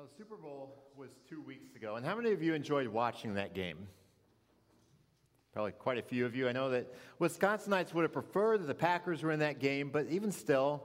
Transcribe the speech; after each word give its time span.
Now, 0.00 0.06
the 0.06 0.16
Super 0.16 0.36
Bowl 0.36 0.86
was 0.96 1.10
two 1.28 1.42
weeks 1.42 1.76
ago, 1.76 1.96
and 1.96 2.06
how 2.06 2.16
many 2.16 2.32
of 2.32 2.42
you 2.42 2.54
enjoyed 2.54 2.88
watching 2.88 3.34
that 3.34 3.52
game? 3.52 3.86
Probably 5.52 5.72
quite 5.72 5.98
a 5.98 6.02
few 6.02 6.24
of 6.24 6.34
you. 6.34 6.48
I 6.48 6.52
know 6.52 6.70
that 6.70 6.86
Wisconsinites 7.20 7.92
would 7.92 8.04
have 8.04 8.12
preferred 8.12 8.62
that 8.62 8.66
the 8.66 8.74
Packers 8.74 9.22
were 9.22 9.30
in 9.30 9.40
that 9.40 9.58
game, 9.58 9.90
but 9.90 10.06
even 10.08 10.32
still, 10.32 10.82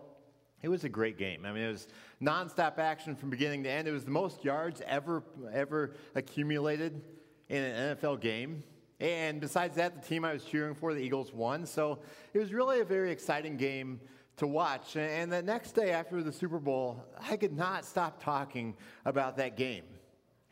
it 0.62 0.68
was 0.68 0.84
a 0.84 0.90
great 0.90 1.18
game. 1.18 1.46
I 1.46 1.54
mean, 1.54 1.64
it 1.64 1.72
was 1.72 1.88
nonstop 2.22 2.78
action 2.78 3.16
from 3.16 3.30
beginning 3.30 3.64
to 3.64 3.70
end. 3.70 3.88
It 3.88 3.94
was 3.94 4.04
the 4.04 4.12
most 4.12 4.44
yards 4.44 4.82
ever 4.86 5.24
ever 5.54 5.96
accumulated 6.14 7.02
in 7.48 7.64
an 7.64 7.96
NFL 7.96 8.20
game. 8.20 8.64
And 9.00 9.40
besides 9.40 9.78
that, 9.78 10.02
the 10.02 10.06
team 10.06 10.26
I 10.26 10.34
was 10.34 10.44
cheering 10.44 10.76
for, 10.76 10.94
the 10.94 11.00
Eagles, 11.00 11.32
won. 11.32 11.66
So 11.66 12.00
it 12.34 12.40
was 12.40 12.52
really 12.52 12.82
a 12.82 12.86
very 12.86 13.12
exciting 13.12 13.56
game 13.56 14.02
to 14.38 14.48
watch. 14.48 14.96
And 14.96 15.32
the 15.32 15.42
next 15.42 15.74
day 15.74 15.92
after 15.92 16.22
the 16.22 16.32
Super 16.32 16.60
Bowl, 16.60 17.04
I 17.30 17.38
could 17.38 17.56
not 17.56 17.86
stop 17.86 18.24
talking 18.24 18.76
about 19.06 19.38
that 19.38 19.56
game. 19.56 19.84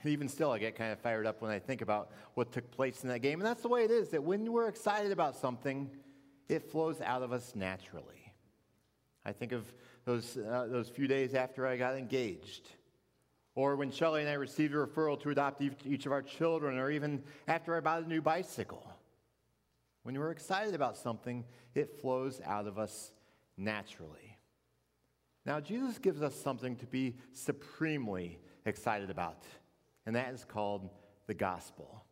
And 0.02 0.12
even 0.12 0.28
still, 0.28 0.52
I 0.52 0.60
get 0.60 0.76
kind 0.76 0.92
of 0.92 1.00
fired 1.00 1.26
up 1.26 1.42
when 1.42 1.52
I 1.52 1.60
think 1.60 1.82
about 1.82 2.12
what 2.34 2.52
took 2.52 2.70
place 2.72 3.04
in 3.04 3.10
that 3.10 3.20
game. 3.20 3.40
And 3.40 3.48
that's 3.48 3.62
the 3.62 3.70
way 3.70 3.84
it 3.84 3.92
is 3.92 4.10
that 4.10 4.22
when 4.22 4.52
we're 4.52 4.68
excited 4.68 5.12
about 5.12 5.36
something, 5.36 5.90
it 6.50 6.70
flows 6.70 7.00
out 7.00 7.22
of 7.22 7.32
us 7.32 7.54
naturally. 7.56 8.34
I 9.26 9.32
think 9.32 9.54
of 9.54 9.74
those, 10.04 10.38
uh, 10.38 10.68
those 10.70 10.90
few 10.90 11.08
days 11.08 11.34
after 11.34 11.66
I 11.66 11.78
got 11.78 11.96
engaged, 11.96 12.70
or 13.56 13.78
when 13.78 13.92
Shelly 13.92 14.20
and 14.20 14.30
I 14.30 14.34
received 14.34 14.74
a 14.74 14.78
referral 14.78 15.18
to 15.22 15.30
adopt 15.30 15.62
each 15.86 16.06
of 16.06 16.12
our 16.12 16.22
children, 16.22 16.78
or 16.78 16.92
even 16.92 17.24
after 17.48 17.76
I 17.78 17.80
bought 17.80 18.04
a 18.04 18.08
new 18.08 18.22
bicycle. 18.22 18.86
When 20.04 20.20
we're 20.20 20.32
excited 20.32 20.76
about 20.76 20.98
something, 20.98 21.46
it 21.76 22.02
flows 22.02 22.42
out 22.44 22.68
of 22.68 22.78
us 22.78 23.13
naturally. 23.58 24.38
Now, 25.46 25.60
Jesus 25.60 25.98
gives 25.98 26.22
us 26.22 26.36
something 26.36 26.76
to 26.78 26.86
be 26.86 27.16
supremely 27.34 28.40
excited 28.66 29.10
about, 29.10 29.44
and 30.06 30.16
that 30.16 30.34
is 30.34 30.46
called 30.46 30.90
the 31.28 31.34
gospel. 31.34 32.06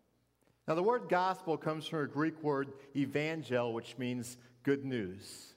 Now, 0.68 0.76
the 0.76 0.84
word 0.84 1.10
gospel 1.10 1.58
comes 1.58 1.88
from 1.88 2.00
a 2.00 2.08
Greek 2.08 2.42
word 2.44 2.74
evangel, 2.96 3.74
which 3.74 3.98
means 3.98 4.38
good 4.64 4.86
news. 4.86 5.54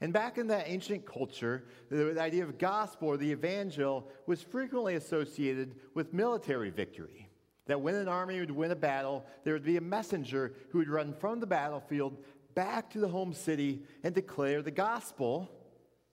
And 0.00 0.12
back 0.12 0.36
in 0.36 0.48
that 0.48 0.68
ancient 0.68 1.06
culture, 1.06 1.64
the 1.88 2.20
idea 2.20 2.42
of 2.42 2.58
gospel 2.58 3.08
or 3.08 3.16
the 3.16 3.30
evangel 3.30 4.08
was 4.26 4.42
frequently 4.42 4.96
associated 4.96 5.76
with 5.94 6.12
military 6.12 6.70
victory. 6.70 7.28
That 7.66 7.80
when 7.80 7.94
an 7.94 8.08
army 8.08 8.40
would 8.40 8.50
win 8.50 8.72
a 8.72 8.76
battle, 8.76 9.24
there 9.44 9.52
would 9.52 9.64
be 9.64 9.76
a 9.76 9.80
messenger 9.80 10.54
who 10.70 10.78
would 10.78 10.88
run 10.88 11.14
from 11.14 11.38
the 11.38 11.46
battlefield 11.46 12.18
back 12.54 12.90
to 12.90 12.98
the 12.98 13.08
home 13.08 13.32
city 13.32 13.82
and 14.02 14.14
declare 14.14 14.62
the 14.62 14.70
gospel 14.70 15.50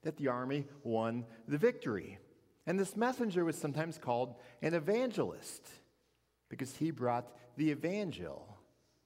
that 0.04 0.18
the 0.18 0.28
army 0.28 0.66
won 0.84 1.26
the 1.48 1.58
victory. 1.58 2.20
And 2.66 2.80
this 2.80 2.96
messenger 2.96 3.44
was 3.44 3.58
sometimes 3.58 3.98
called 3.98 4.36
an 4.62 4.74
evangelist 4.74 5.68
because 6.50 6.76
he 6.76 6.92
brought 6.92 7.28
the 7.58 7.72
evangel 7.72 8.58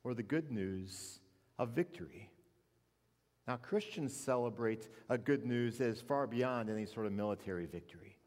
or 0.04 0.14
the 0.14 0.23
good 0.23 0.52
news 0.52 1.20
of 1.58 1.70
victory. 1.70 2.30
Now, 3.48 3.58
Christians 3.58 4.14
celebrate 4.14 4.88
a 5.09 5.17
good 5.17 5.45
news 5.45 5.78
that 5.78 5.88
is 5.88 6.02
far 6.02 6.28
beyond 6.28 6.70
any 6.70 6.86
sort 6.86 7.06
of 7.06 7.11
military 7.11 7.66
victory. 7.66 8.17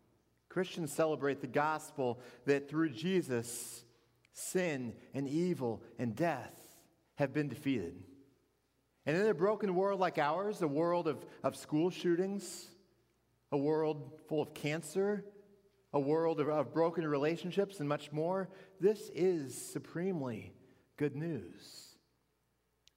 Christians 0.48 0.92
celebrate 0.92 1.40
the 1.40 1.46
gospel 1.46 2.20
that 2.44 2.68
through 2.68 2.90
Jesus, 2.90 3.84
sin 4.32 4.94
and 5.14 5.28
evil 5.28 5.82
and 5.98 6.14
death 6.14 6.60
have 7.16 7.32
been 7.32 7.48
defeated. 7.48 7.94
And 9.06 9.16
in 9.16 9.28
a 9.28 9.34
broken 9.34 9.74
world 9.76 10.00
like 10.00 10.18
ours, 10.18 10.62
a 10.62 10.68
world 10.68 11.06
of, 11.06 11.24
of 11.44 11.56
school 11.56 11.90
shootings, 11.90 12.66
a 13.52 13.56
world 13.56 14.20
full 14.28 14.42
of 14.42 14.52
cancer, 14.52 15.24
a 15.92 16.00
world 16.00 16.40
of, 16.40 16.48
of 16.48 16.74
broken 16.74 17.06
relationships, 17.06 17.78
and 17.78 17.88
much 17.88 18.10
more, 18.10 18.48
this 18.80 19.10
is 19.14 19.56
supremely 19.56 20.52
good 20.96 21.14
news. 21.14 21.96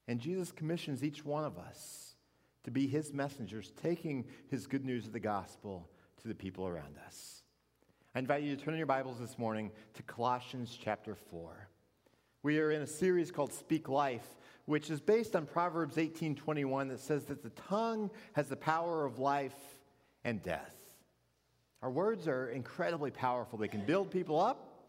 And 0.07 0.19
Jesus 0.19 0.51
commissions 0.51 1.03
each 1.03 1.23
one 1.23 1.43
of 1.43 1.59
us 1.59 2.15
to 2.63 2.71
be 2.71 2.87
his 2.87 3.13
messengers, 3.13 3.71
taking 3.81 4.25
his 4.49 4.65
good 4.65 4.83
news 4.83 5.05
of 5.05 5.13
the 5.13 5.19
gospel 5.19 5.89
to 6.21 6.27
the 6.27 6.35
people 6.35 6.67
around 6.67 6.97
us. 7.05 7.43
I 8.15 8.19
invite 8.19 8.41
you 8.41 8.55
to 8.55 8.61
turn 8.61 8.73
in 8.73 8.79
your 8.79 8.87
Bibles 8.87 9.19
this 9.19 9.37
morning 9.37 9.71
to 9.93 10.03
Colossians 10.03 10.77
chapter 10.81 11.15
4. 11.15 11.69
We 12.41 12.59
are 12.59 12.71
in 12.71 12.81
a 12.81 12.87
series 12.87 13.31
called 13.31 13.51
Speak 13.51 13.89
Life, 13.89 14.37
which 14.63 14.89
is 14.89 15.01
based 15.01 15.35
on 15.35 15.45
Proverbs 15.45 15.97
18:21 15.97 16.87
that 16.87 17.01
says 17.01 17.25
that 17.25 17.43
the 17.43 17.49
tongue 17.49 18.09
has 18.31 18.47
the 18.47 18.55
power 18.55 19.05
of 19.05 19.19
life 19.19 19.81
and 20.23 20.41
death. 20.41 20.73
Our 21.81 21.91
words 21.91 22.29
are 22.29 22.49
incredibly 22.49 23.11
powerful. 23.11 23.59
They 23.59 23.67
can 23.67 23.85
build 23.85 24.09
people 24.09 24.39
up 24.39 24.87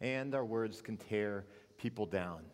and 0.00 0.34
our 0.34 0.44
words 0.44 0.82
can 0.82 0.96
tear 0.96 1.46
people 1.78 2.04
down. 2.04 2.44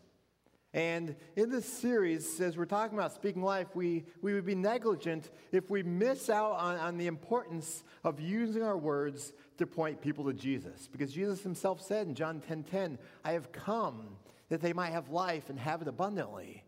And 0.78 1.16
in 1.34 1.50
this 1.50 1.66
series, 1.66 2.40
as 2.40 2.56
we're 2.56 2.64
talking 2.64 2.96
about 2.96 3.12
speaking 3.12 3.42
life, 3.42 3.66
we, 3.74 4.04
we 4.22 4.32
would 4.32 4.46
be 4.46 4.54
negligent 4.54 5.28
if 5.50 5.70
we 5.70 5.82
miss 5.82 6.30
out 6.30 6.52
on, 6.52 6.76
on 6.76 6.98
the 6.98 7.08
importance 7.08 7.82
of 8.04 8.20
using 8.20 8.62
our 8.62 8.78
words 8.78 9.32
to 9.56 9.66
point 9.66 10.00
people 10.00 10.24
to 10.26 10.32
Jesus. 10.32 10.86
Because 10.86 11.12
Jesus 11.12 11.42
himself 11.42 11.82
said 11.82 12.06
in 12.06 12.14
John 12.14 12.40
10:10, 12.40 12.46
10, 12.46 12.62
10, 12.62 12.98
I 13.24 13.32
have 13.32 13.50
come 13.50 14.18
that 14.50 14.60
they 14.60 14.72
might 14.72 14.92
have 14.92 15.08
life 15.08 15.50
and 15.50 15.58
have 15.58 15.82
it 15.82 15.88
abundantly. 15.88 16.62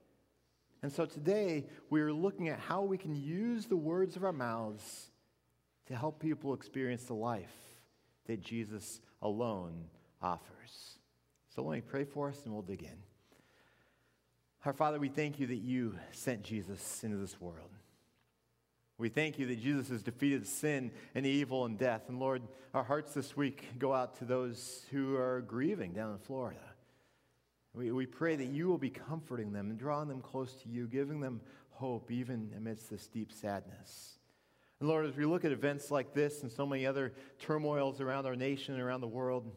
And 0.83 0.91
so 0.91 1.07
today 1.07 1.67
we 1.89 2.01
are 2.01 2.13
looking 2.13 2.49
at 2.49 2.59
how 2.59 2.83
we 2.83 2.99
can 2.99 3.15
use 3.15 3.67
the 3.67 3.77
words 3.77 4.17
of 4.17 4.25
our 4.25 4.33
mouths 4.33 5.13
to 5.87 5.95
help 5.95 6.19
people 6.19 6.53
experience 6.53 7.05
the 7.05 7.15
life 7.15 7.55
that 8.27 8.41
Jesus 8.41 9.01
alone 9.23 9.85
offers. 10.21 10.99
So 11.55 11.63
let 11.63 11.77
me 11.77 11.81
pray 11.81 12.03
for 12.03 12.29
us 12.29 12.43
and 12.45 12.53
we'll 12.53 12.63
dig 12.63 12.83
in. 12.83 13.10
Our 14.67 14.75
Father, 14.75 14.99
we 14.99 15.09
thank 15.09 15.41
you 15.41 15.47
that 15.47 15.63
you 15.63 15.95
sent 16.13 16.43
Jesus 16.43 17.03
into 17.03 17.17
this 17.17 17.41
world. 17.41 17.71
We 18.99 19.09
thank 19.09 19.39
you 19.39 19.47
that 19.47 19.63
Jesus 19.63 19.89
has 19.89 20.03
defeated 20.03 20.47
sin 20.47 20.91
and 21.15 21.25
evil 21.25 21.65
and 21.65 21.79
death. 21.79 22.03
And 22.09 22.21
Lord, 22.21 22.43
our 22.75 22.85
hearts 22.85 23.15
this 23.15 23.35
week 23.35 23.67
go 23.79 23.95
out 23.95 24.19
to 24.19 24.27
those 24.27 24.85
who 24.91 25.17
are 25.17 25.41
grieving 25.41 25.95
down 25.95 26.13
in 26.13 26.19
Florida. 26.19 26.61
We, 27.73 27.91
we 27.91 28.05
pray 28.05 28.37
that 28.37 28.49
you 28.49 28.69
will 28.69 28.77
be 28.77 28.91
comforting 28.91 29.51
them 29.51 29.71
and 29.71 29.79
drawing 29.79 30.09
them 30.09 30.21
close 30.21 30.53
to 30.63 30.69
you, 30.69 30.87
giving 30.87 31.21
them 31.21 31.41
hope 31.71 32.11
even 32.11 32.53
amidst 32.55 32.91
this 32.91 33.07
deep 33.07 33.33
sadness. 33.33 34.19
And 34.79 34.91
Lord, 34.91 35.07
as 35.07 35.17
we 35.17 35.25
look 35.25 35.47
at 35.47 35.53
events 35.53 35.91
like 35.91 36.13
this 36.13 36.43
and 36.43 36.53
so 36.53 36.67
many 36.67 36.85
other 36.85 37.15
turmoils 37.39 38.03
around 38.03 38.27
our 38.27 38.37
nation 38.37 38.75
and 38.75 38.83
around 38.83 39.01
the 39.01 39.09
world, 39.09 39.51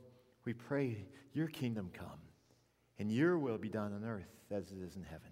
we 0.46 0.54
pray 0.54 1.06
your 1.34 1.48
kingdom 1.48 1.90
come 1.92 2.22
and 3.04 3.12
your 3.12 3.38
will 3.38 3.58
be 3.58 3.68
done 3.68 3.92
on 3.92 4.06
earth 4.06 4.32
as 4.50 4.72
it 4.72 4.78
is 4.82 4.96
in 4.96 5.04
heaven. 5.04 5.28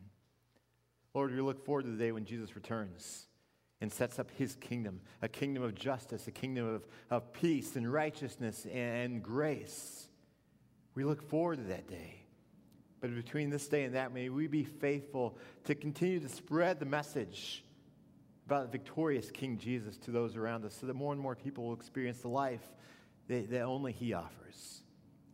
Lord, 1.13 1.33
we 1.33 1.39
look 1.39 1.63
forward 1.63 1.85
to 1.85 1.91
the 1.91 1.95
day 1.95 2.11
when 2.11 2.25
Jesus 2.25 2.53
returns 2.53 3.27
and 3.79 3.89
sets 3.89 4.19
up 4.19 4.29
his 4.31 4.55
kingdom, 4.55 4.99
a 5.21 5.29
kingdom 5.29 5.63
of 5.63 5.73
justice, 5.73 6.27
a 6.27 6.31
kingdom 6.31 6.67
of, 6.67 6.85
of 7.09 7.31
peace 7.31 7.77
and 7.77 7.89
righteousness 7.89 8.67
and 8.73 9.23
grace. 9.23 10.09
We 10.95 11.05
look 11.05 11.21
forward 11.29 11.59
to 11.59 11.63
that 11.69 11.87
day. 11.87 12.25
But 12.99 13.15
between 13.15 13.49
this 13.49 13.69
day 13.69 13.85
and 13.85 13.95
that, 13.95 14.13
may 14.13 14.27
we 14.27 14.47
be 14.47 14.65
faithful 14.65 15.37
to 15.63 15.73
continue 15.73 16.19
to 16.19 16.27
spread 16.27 16.77
the 16.77 16.85
message 16.85 17.63
about 18.47 18.69
the 18.69 18.77
victorious 18.77 19.31
King 19.31 19.57
Jesus 19.57 19.95
to 19.99 20.11
those 20.11 20.35
around 20.35 20.65
us 20.65 20.77
so 20.81 20.87
that 20.87 20.93
more 20.93 21.13
and 21.13 21.21
more 21.21 21.37
people 21.37 21.67
will 21.67 21.73
experience 21.75 22.19
the 22.19 22.27
life 22.27 22.67
that, 23.29 23.49
that 23.49 23.61
only 23.61 23.93
He 23.93 24.11
offers. 24.11 24.80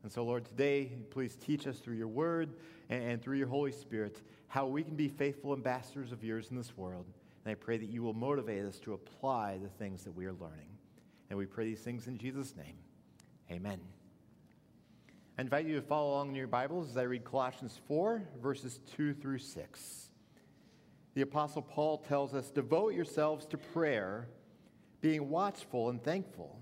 And 0.07 0.13
so, 0.13 0.23
Lord, 0.23 0.45
today, 0.45 0.93
please 1.09 1.35
teach 1.35 1.67
us 1.67 1.79
through 1.79 1.97
your 1.97 2.07
word 2.07 2.53
and, 2.89 3.03
and 3.03 3.21
through 3.21 3.35
your 3.35 3.49
Holy 3.49 3.73
Spirit 3.73 4.21
how 4.47 4.65
we 4.65 4.81
can 4.81 4.95
be 4.95 5.09
faithful 5.09 5.51
ambassadors 5.51 6.13
of 6.13 6.23
yours 6.23 6.47
in 6.49 6.55
this 6.55 6.77
world. 6.77 7.07
And 7.43 7.51
I 7.51 7.55
pray 7.55 7.75
that 7.75 7.89
you 7.89 8.03
will 8.03 8.13
motivate 8.13 8.63
us 8.63 8.79
to 8.85 8.93
apply 8.93 9.57
the 9.61 9.67
things 9.67 10.05
that 10.05 10.15
we 10.15 10.25
are 10.25 10.31
learning. 10.31 10.69
And 11.29 11.37
we 11.37 11.45
pray 11.45 11.65
these 11.65 11.81
things 11.81 12.07
in 12.07 12.17
Jesus' 12.17 12.55
name. 12.55 12.77
Amen. 13.51 13.81
I 15.37 15.41
invite 15.41 15.65
you 15.65 15.75
to 15.75 15.81
follow 15.81 16.13
along 16.13 16.29
in 16.29 16.35
your 16.35 16.47
Bibles 16.47 16.91
as 16.91 16.95
I 16.95 17.01
read 17.01 17.25
Colossians 17.25 17.77
4, 17.89 18.29
verses 18.41 18.79
2 18.95 19.13
through 19.13 19.39
6. 19.39 20.09
The 21.15 21.21
Apostle 21.21 21.63
Paul 21.63 21.97
tells 21.97 22.33
us 22.33 22.49
Devote 22.49 22.93
yourselves 22.93 23.45
to 23.47 23.57
prayer, 23.57 24.29
being 25.01 25.29
watchful 25.29 25.89
and 25.89 26.01
thankful. 26.01 26.61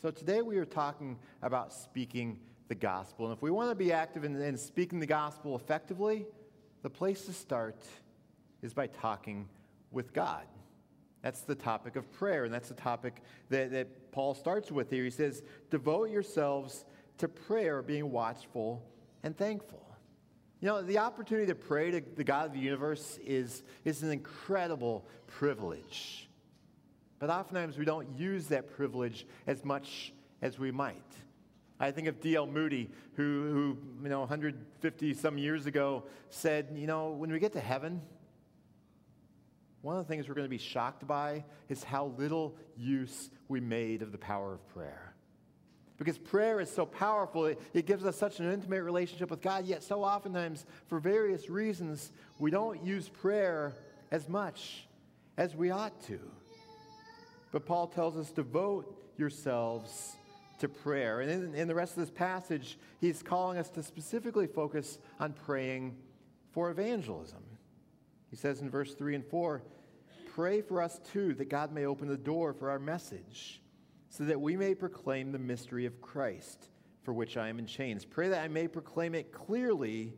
So 0.00 0.10
today 0.10 0.40
we 0.40 0.56
are 0.56 0.64
talking 0.64 1.18
about 1.42 1.74
speaking 1.74 2.38
the 2.68 2.74
gospel. 2.74 3.26
And 3.26 3.36
if 3.36 3.42
we 3.42 3.50
want 3.50 3.68
to 3.68 3.74
be 3.74 3.92
active 3.92 4.24
in, 4.24 4.34
in 4.40 4.56
speaking 4.56 4.98
the 4.98 5.04
gospel 5.04 5.54
effectively, 5.54 6.24
the 6.82 6.88
place 6.88 7.26
to 7.26 7.34
start 7.34 7.84
is 8.62 8.72
by 8.72 8.86
talking 8.86 9.46
with 9.90 10.14
God. 10.14 10.46
That's 11.20 11.42
the 11.42 11.54
topic 11.54 11.96
of 11.96 12.10
prayer, 12.12 12.44
and 12.44 12.54
that's 12.54 12.70
the 12.70 12.74
topic 12.74 13.20
that, 13.50 13.72
that 13.72 14.10
Paul 14.10 14.32
starts 14.32 14.72
with 14.72 14.88
here. 14.88 15.04
He 15.04 15.10
says, 15.10 15.42
Devote 15.68 16.08
yourselves 16.08 16.86
to 17.18 17.28
prayer, 17.28 17.82
being 17.82 18.10
watchful 18.10 18.82
and 19.22 19.36
thankful. 19.36 19.86
You 20.62 20.68
know, 20.68 20.80
the 20.80 20.96
opportunity 20.96 21.48
to 21.48 21.54
pray 21.54 21.90
to 21.90 22.02
the 22.16 22.24
God 22.24 22.46
of 22.46 22.54
the 22.54 22.58
universe 22.58 23.18
is, 23.22 23.64
is 23.84 24.02
an 24.02 24.12
incredible 24.12 25.06
privilege. 25.26 26.29
But 27.20 27.30
oftentimes 27.30 27.78
we 27.78 27.84
don't 27.84 28.18
use 28.18 28.46
that 28.46 28.74
privilege 28.74 29.26
as 29.46 29.64
much 29.64 30.12
as 30.42 30.58
we 30.58 30.72
might. 30.72 30.96
I 31.78 31.92
think 31.92 32.08
of 32.08 32.20
D.L. 32.20 32.46
Moody, 32.46 32.90
who, 33.14 33.22
who, 33.22 33.78
you 34.02 34.08
know, 34.08 34.20
150 34.20 35.14
some 35.14 35.38
years 35.38 35.66
ago 35.66 36.04
said, 36.30 36.70
you 36.74 36.86
know, 36.86 37.10
when 37.10 37.30
we 37.30 37.38
get 37.38 37.52
to 37.52 37.60
heaven, 37.60 38.00
one 39.82 39.96
of 39.96 40.06
the 40.06 40.12
things 40.12 40.28
we're 40.28 40.34
going 40.34 40.46
to 40.46 40.50
be 40.50 40.58
shocked 40.58 41.06
by 41.06 41.44
is 41.68 41.84
how 41.84 42.12
little 42.18 42.56
use 42.76 43.30
we 43.48 43.60
made 43.60 44.02
of 44.02 44.12
the 44.12 44.18
power 44.18 44.54
of 44.54 44.66
prayer. 44.68 45.14
Because 45.96 46.16
prayer 46.16 46.60
is 46.60 46.70
so 46.70 46.86
powerful, 46.86 47.46
it, 47.46 47.60
it 47.74 47.86
gives 47.86 48.04
us 48.06 48.16
such 48.16 48.40
an 48.40 48.50
intimate 48.50 48.82
relationship 48.82 49.30
with 49.30 49.42
God, 49.42 49.66
yet 49.66 49.82
so 49.82 50.02
oftentimes, 50.02 50.64
for 50.86 50.98
various 50.98 51.50
reasons, 51.50 52.12
we 52.38 52.50
don't 52.50 52.82
use 52.82 53.08
prayer 53.08 53.74
as 54.10 54.26
much 54.26 54.86
as 55.36 55.54
we 55.54 55.70
ought 55.70 55.98
to. 56.06 56.18
But 57.52 57.66
Paul 57.66 57.88
tells 57.88 58.16
us, 58.16 58.30
devote 58.30 58.96
yourselves 59.16 60.16
to 60.60 60.68
prayer. 60.68 61.20
And 61.20 61.30
in, 61.30 61.54
in 61.54 61.68
the 61.68 61.74
rest 61.74 61.96
of 61.96 62.00
this 62.00 62.10
passage, 62.10 62.78
he's 63.00 63.22
calling 63.22 63.58
us 63.58 63.70
to 63.70 63.82
specifically 63.82 64.46
focus 64.46 64.98
on 65.18 65.32
praying 65.32 65.96
for 66.52 66.70
evangelism. 66.70 67.42
He 68.30 68.36
says 68.36 68.60
in 68.60 68.70
verse 68.70 68.94
3 68.94 69.16
and 69.16 69.24
4 69.26 69.62
Pray 70.34 70.60
for 70.60 70.80
us 70.80 71.00
too, 71.12 71.34
that 71.34 71.48
God 71.48 71.72
may 71.72 71.86
open 71.86 72.06
the 72.06 72.16
door 72.16 72.52
for 72.52 72.70
our 72.70 72.78
message, 72.78 73.60
so 74.10 74.24
that 74.24 74.40
we 74.40 74.56
may 74.56 74.74
proclaim 74.74 75.32
the 75.32 75.38
mystery 75.38 75.86
of 75.86 76.00
Christ, 76.00 76.68
for 77.02 77.12
which 77.12 77.36
I 77.36 77.48
am 77.48 77.58
in 77.58 77.66
chains. 77.66 78.04
Pray 78.04 78.28
that 78.28 78.44
I 78.44 78.48
may 78.48 78.68
proclaim 78.68 79.16
it 79.16 79.32
clearly 79.32 80.14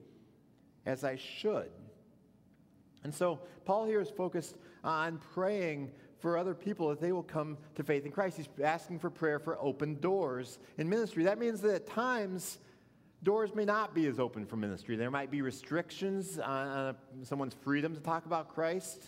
as 0.84 1.02
I 1.02 1.17
should. 1.17 1.70
And 3.05 3.14
so, 3.14 3.40
Paul 3.64 3.87
here 3.87 4.00
is 4.00 4.11
focused 4.11 4.58
on 4.84 5.19
praying 5.32 5.93
for 6.22 6.38
other 6.38 6.54
people 6.54 6.88
that 6.88 7.00
they 7.00 7.10
will 7.10 7.24
come 7.24 7.58
to 7.74 7.82
faith 7.82 8.06
in 8.06 8.12
Christ. 8.12 8.36
He's 8.36 8.48
asking 8.62 9.00
for 9.00 9.10
prayer 9.10 9.40
for 9.40 9.58
open 9.60 9.98
doors 9.98 10.60
in 10.78 10.88
ministry. 10.88 11.24
That 11.24 11.38
means 11.38 11.60
that 11.62 11.74
at 11.74 11.86
times, 11.88 12.58
doors 13.24 13.54
may 13.56 13.64
not 13.64 13.92
be 13.92 14.06
as 14.06 14.20
open 14.20 14.46
for 14.46 14.54
ministry. 14.54 14.94
There 14.94 15.10
might 15.10 15.32
be 15.32 15.42
restrictions 15.42 16.38
on 16.38 16.94
someone's 17.24 17.54
freedom 17.54 17.94
to 17.96 18.00
talk 18.00 18.24
about 18.24 18.54
Christ. 18.54 19.02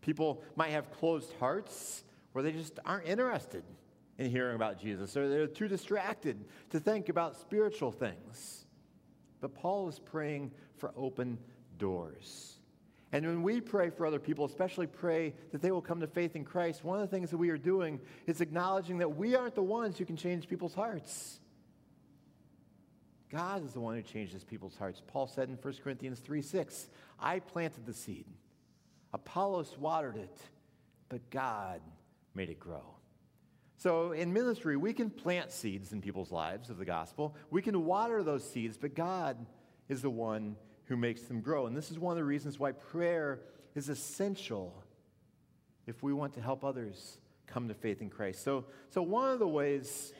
People 0.00 0.42
might 0.54 0.70
have 0.70 0.92
closed 0.92 1.32
hearts 1.40 2.04
where 2.32 2.44
they 2.44 2.52
just 2.52 2.78
aren't 2.84 3.06
interested 3.06 3.64
in 4.16 4.30
hearing 4.30 4.54
about 4.54 4.80
Jesus, 4.80 5.16
or 5.16 5.28
they're 5.28 5.46
too 5.48 5.68
distracted 5.68 6.44
to 6.70 6.78
think 6.78 7.08
about 7.08 7.36
spiritual 7.36 7.90
things. 7.90 8.64
But 9.40 9.54
Paul 9.54 9.88
is 9.88 9.98
praying 9.98 10.52
for 10.76 10.92
open 10.96 11.38
doors. 11.78 12.57
And 13.12 13.26
when 13.26 13.42
we 13.42 13.60
pray 13.60 13.88
for 13.90 14.04
other 14.04 14.18
people, 14.18 14.44
especially 14.44 14.86
pray 14.86 15.34
that 15.52 15.62
they 15.62 15.70
will 15.70 15.80
come 15.80 16.00
to 16.00 16.06
faith 16.06 16.36
in 16.36 16.44
Christ, 16.44 16.84
one 16.84 17.00
of 17.00 17.08
the 17.08 17.16
things 17.16 17.30
that 17.30 17.38
we 17.38 17.48
are 17.48 17.56
doing 17.56 18.00
is 18.26 18.40
acknowledging 18.40 18.98
that 18.98 19.16
we 19.16 19.34
aren't 19.34 19.54
the 19.54 19.62
ones 19.62 19.96
who 19.96 20.04
can 20.04 20.16
change 20.16 20.48
people's 20.48 20.74
hearts. 20.74 21.40
God 23.30 23.64
is 23.64 23.72
the 23.72 23.80
one 23.80 23.96
who 23.96 24.02
changes 24.02 24.44
people's 24.44 24.76
hearts. 24.76 25.02
Paul 25.06 25.26
said 25.26 25.48
in 25.48 25.56
1 25.56 25.74
Corinthians 25.82 26.18
3 26.20 26.42
6, 26.42 26.88
I 27.18 27.40
planted 27.40 27.86
the 27.86 27.94
seed, 27.94 28.26
Apollos 29.12 29.76
watered 29.78 30.16
it, 30.16 30.38
but 31.08 31.30
God 31.30 31.80
made 32.34 32.50
it 32.50 32.60
grow. 32.60 32.94
So 33.78 34.12
in 34.12 34.32
ministry, 34.32 34.76
we 34.76 34.92
can 34.92 35.08
plant 35.08 35.52
seeds 35.52 35.92
in 35.92 36.00
people's 36.00 36.32
lives 36.32 36.68
of 36.68 36.78
the 36.78 36.84
gospel. 36.84 37.36
We 37.50 37.62
can 37.62 37.84
water 37.84 38.22
those 38.22 38.48
seeds, 38.48 38.76
but 38.76 38.94
God 38.94 39.36
is 39.88 40.02
the 40.02 40.10
one 40.10 40.56
who 40.88 40.96
makes 40.96 41.22
them 41.22 41.40
grow. 41.40 41.66
And 41.66 41.76
this 41.76 41.90
is 41.90 41.98
one 41.98 42.12
of 42.12 42.16
the 42.16 42.24
reasons 42.24 42.58
why 42.58 42.72
prayer 42.72 43.40
is 43.74 43.88
essential 43.88 44.82
if 45.86 46.02
we 46.02 46.12
want 46.12 46.34
to 46.34 46.40
help 46.40 46.64
others 46.64 47.18
come 47.46 47.68
to 47.68 47.74
faith 47.74 48.00
in 48.00 48.10
Christ. 48.10 48.42
So, 48.42 48.64
so 48.90 49.02
one 49.02 49.30
of 49.30 49.38
the 49.38 49.48
ways 49.48 50.12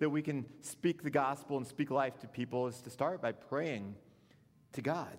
that 0.00 0.10
we 0.10 0.22
can 0.22 0.44
speak 0.62 1.02
the 1.02 1.10
gospel 1.10 1.56
and 1.56 1.66
speak 1.66 1.90
life 1.90 2.18
to 2.20 2.26
people 2.26 2.66
is 2.66 2.80
to 2.82 2.90
start 2.90 3.22
by 3.22 3.32
praying 3.32 3.94
to 4.72 4.82
God. 4.82 5.16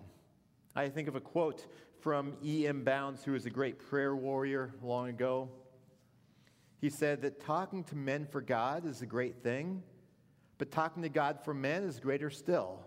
I 0.74 0.88
think 0.88 1.08
of 1.08 1.16
a 1.16 1.20
quote 1.20 1.66
from 2.00 2.34
E.M. 2.44 2.84
Bounds, 2.84 3.24
who 3.24 3.32
was 3.32 3.46
a 3.46 3.50
great 3.50 3.78
prayer 3.78 4.14
warrior 4.14 4.74
long 4.82 5.08
ago. 5.08 5.48
He 6.80 6.90
said 6.90 7.22
that 7.22 7.40
talking 7.40 7.84
to 7.84 7.96
men 7.96 8.26
for 8.26 8.40
God 8.40 8.86
is 8.86 9.02
a 9.02 9.06
great 9.06 9.42
thing, 9.42 9.82
but 10.58 10.70
talking 10.70 11.02
to 11.02 11.08
God 11.08 11.38
for 11.44 11.54
men 11.54 11.84
is 11.84 11.98
greater 11.98 12.28
still. 12.28 12.84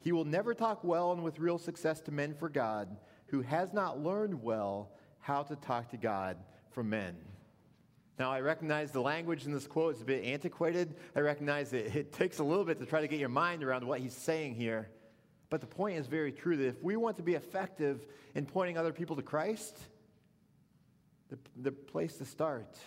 He 0.00 0.12
will 0.12 0.24
never 0.24 0.54
talk 0.54 0.84
well 0.84 1.12
and 1.12 1.22
with 1.22 1.38
real 1.38 1.58
success 1.58 2.00
to 2.02 2.12
men 2.12 2.34
for 2.34 2.48
God 2.48 2.96
who 3.28 3.42
has 3.42 3.72
not 3.72 4.02
learned 4.02 4.42
well 4.42 4.90
how 5.20 5.42
to 5.42 5.56
talk 5.56 5.90
to 5.90 5.96
God 5.96 6.36
for 6.70 6.84
men. 6.84 7.16
Now, 8.18 8.30
I 8.30 8.40
recognize 8.40 8.92
the 8.92 9.00
language 9.00 9.44
in 9.44 9.52
this 9.52 9.66
quote 9.66 9.96
is 9.96 10.00
a 10.00 10.04
bit 10.04 10.24
antiquated. 10.24 10.94
I 11.14 11.20
recognize 11.20 11.70
that 11.70 11.94
it 11.94 12.12
takes 12.12 12.38
a 12.38 12.44
little 12.44 12.64
bit 12.64 12.78
to 12.78 12.86
try 12.86 13.00
to 13.00 13.08
get 13.08 13.20
your 13.20 13.28
mind 13.28 13.62
around 13.62 13.86
what 13.86 14.00
he's 14.00 14.14
saying 14.14 14.54
here. 14.54 14.88
But 15.50 15.60
the 15.60 15.66
point 15.66 15.98
is 15.98 16.06
very 16.06 16.32
true 16.32 16.56
that 16.56 16.66
if 16.66 16.82
we 16.82 16.96
want 16.96 17.16
to 17.16 17.22
be 17.22 17.34
effective 17.34 18.06
in 18.34 18.46
pointing 18.46 18.78
other 18.78 18.92
people 18.92 19.16
to 19.16 19.22
Christ, 19.22 19.78
the, 21.28 21.38
the 21.56 21.72
place 21.72 22.16
to 22.16 22.24
start 22.24 22.78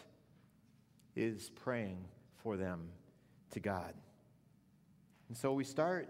is 1.15 1.50
praying 1.50 2.05
for 2.44 2.57
them 2.57 2.89
to 3.51 3.59
God. 3.59 3.94
And 5.27 5.38
so 5.38 5.53
we 5.53 5.63
start 5.63 6.09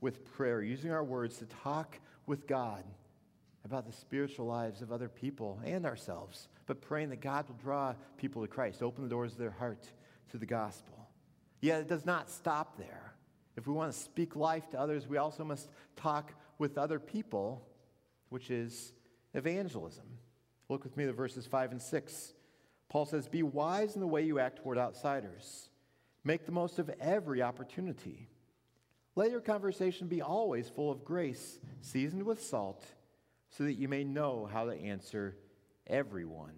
with 0.00 0.24
prayer, 0.24 0.62
using 0.62 0.90
our 0.90 1.04
words 1.04 1.38
to 1.38 1.46
talk 1.46 1.98
with 2.26 2.46
God 2.46 2.84
about 3.64 3.86
the 3.86 3.92
spiritual 3.92 4.46
lives 4.46 4.82
of 4.82 4.92
other 4.92 5.08
people 5.08 5.60
and 5.64 5.84
ourselves, 5.84 6.48
but 6.66 6.80
praying 6.80 7.10
that 7.10 7.20
God 7.20 7.46
will 7.48 7.56
draw 7.56 7.94
people 8.16 8.42
to 8.42 8.48
Christ, 8.48 8.82
open 8.82 9.02
the 9.02 9.10
doors 9.10 9.32
of 9.32 9.38
their 9.38 9.50
heart 9.50 9.90
to 10.30 10.38
the 10.38 10.46
gospel. 10.46 11.08
Yet 11.60 11.80
it 11.80 11.88
does 11.88 12.06
not 12.06 12.30
stop 12.30 12.78
there. 12.78 13.12
If 13.56 13.66
we 13.66 13.72
want 13.72 13.92
to 13.92 13.98
speak 13.98 14.36
life 14.36 14.70
to 14.70 14.80
others, 14.80 15.08
we 15.08 15.16
also 15.16 15.44
must 15.44 15.68
talk 15.96 16.32
with 16.58 16.78
other 16.78 17.00
people, 17.00 17.66
which 18.28 18.50
is 18.50 18.92
evangelism. 19.34 20.04
Look 20.68 20.84
with 20.84 20.96
me 20.96 21.06
to 21.06 21.12
verses 21.12 21.46
5 21.46 21.72
and 21.72 21.82
6. 21.82 22.34
Paul 22.88 23.06
says, 23.06 23.26
Be 23.26 23.42
wise 23.42 23.94
in 23.94 24.00
the 24.00 24.06
way 24.06 24.22
you 24.22 24.38
act 24.38 24.62
toward 24.62 24.78
outsiders. 24.78 25.68
Make 26.24 26.46
the 26.46 26.52
most 26.52 26.78
of 26.78 26.90
every 27.00 27.42
opportunity 27.42 28.27
let 29.18 29.32
your 29.32 29.40
conversation 29.40 30.06
be 30.06 30.22
always 30.22 30.68
full 30.68 30.92
of 30.92 31.04
grace, 31.04 31.58
seasoned 31.80 32.22
with 32.22 32.40
salt, 32.40 32.84
so 33.50 33.64
that 33.64 33.74
you 33.74 33.88
may 33.88 34.04
know 34.04 34.48
how 34.50 34.64
to 34.64 34.70
answer 34.70 35.36
everyone. 35.88 36.54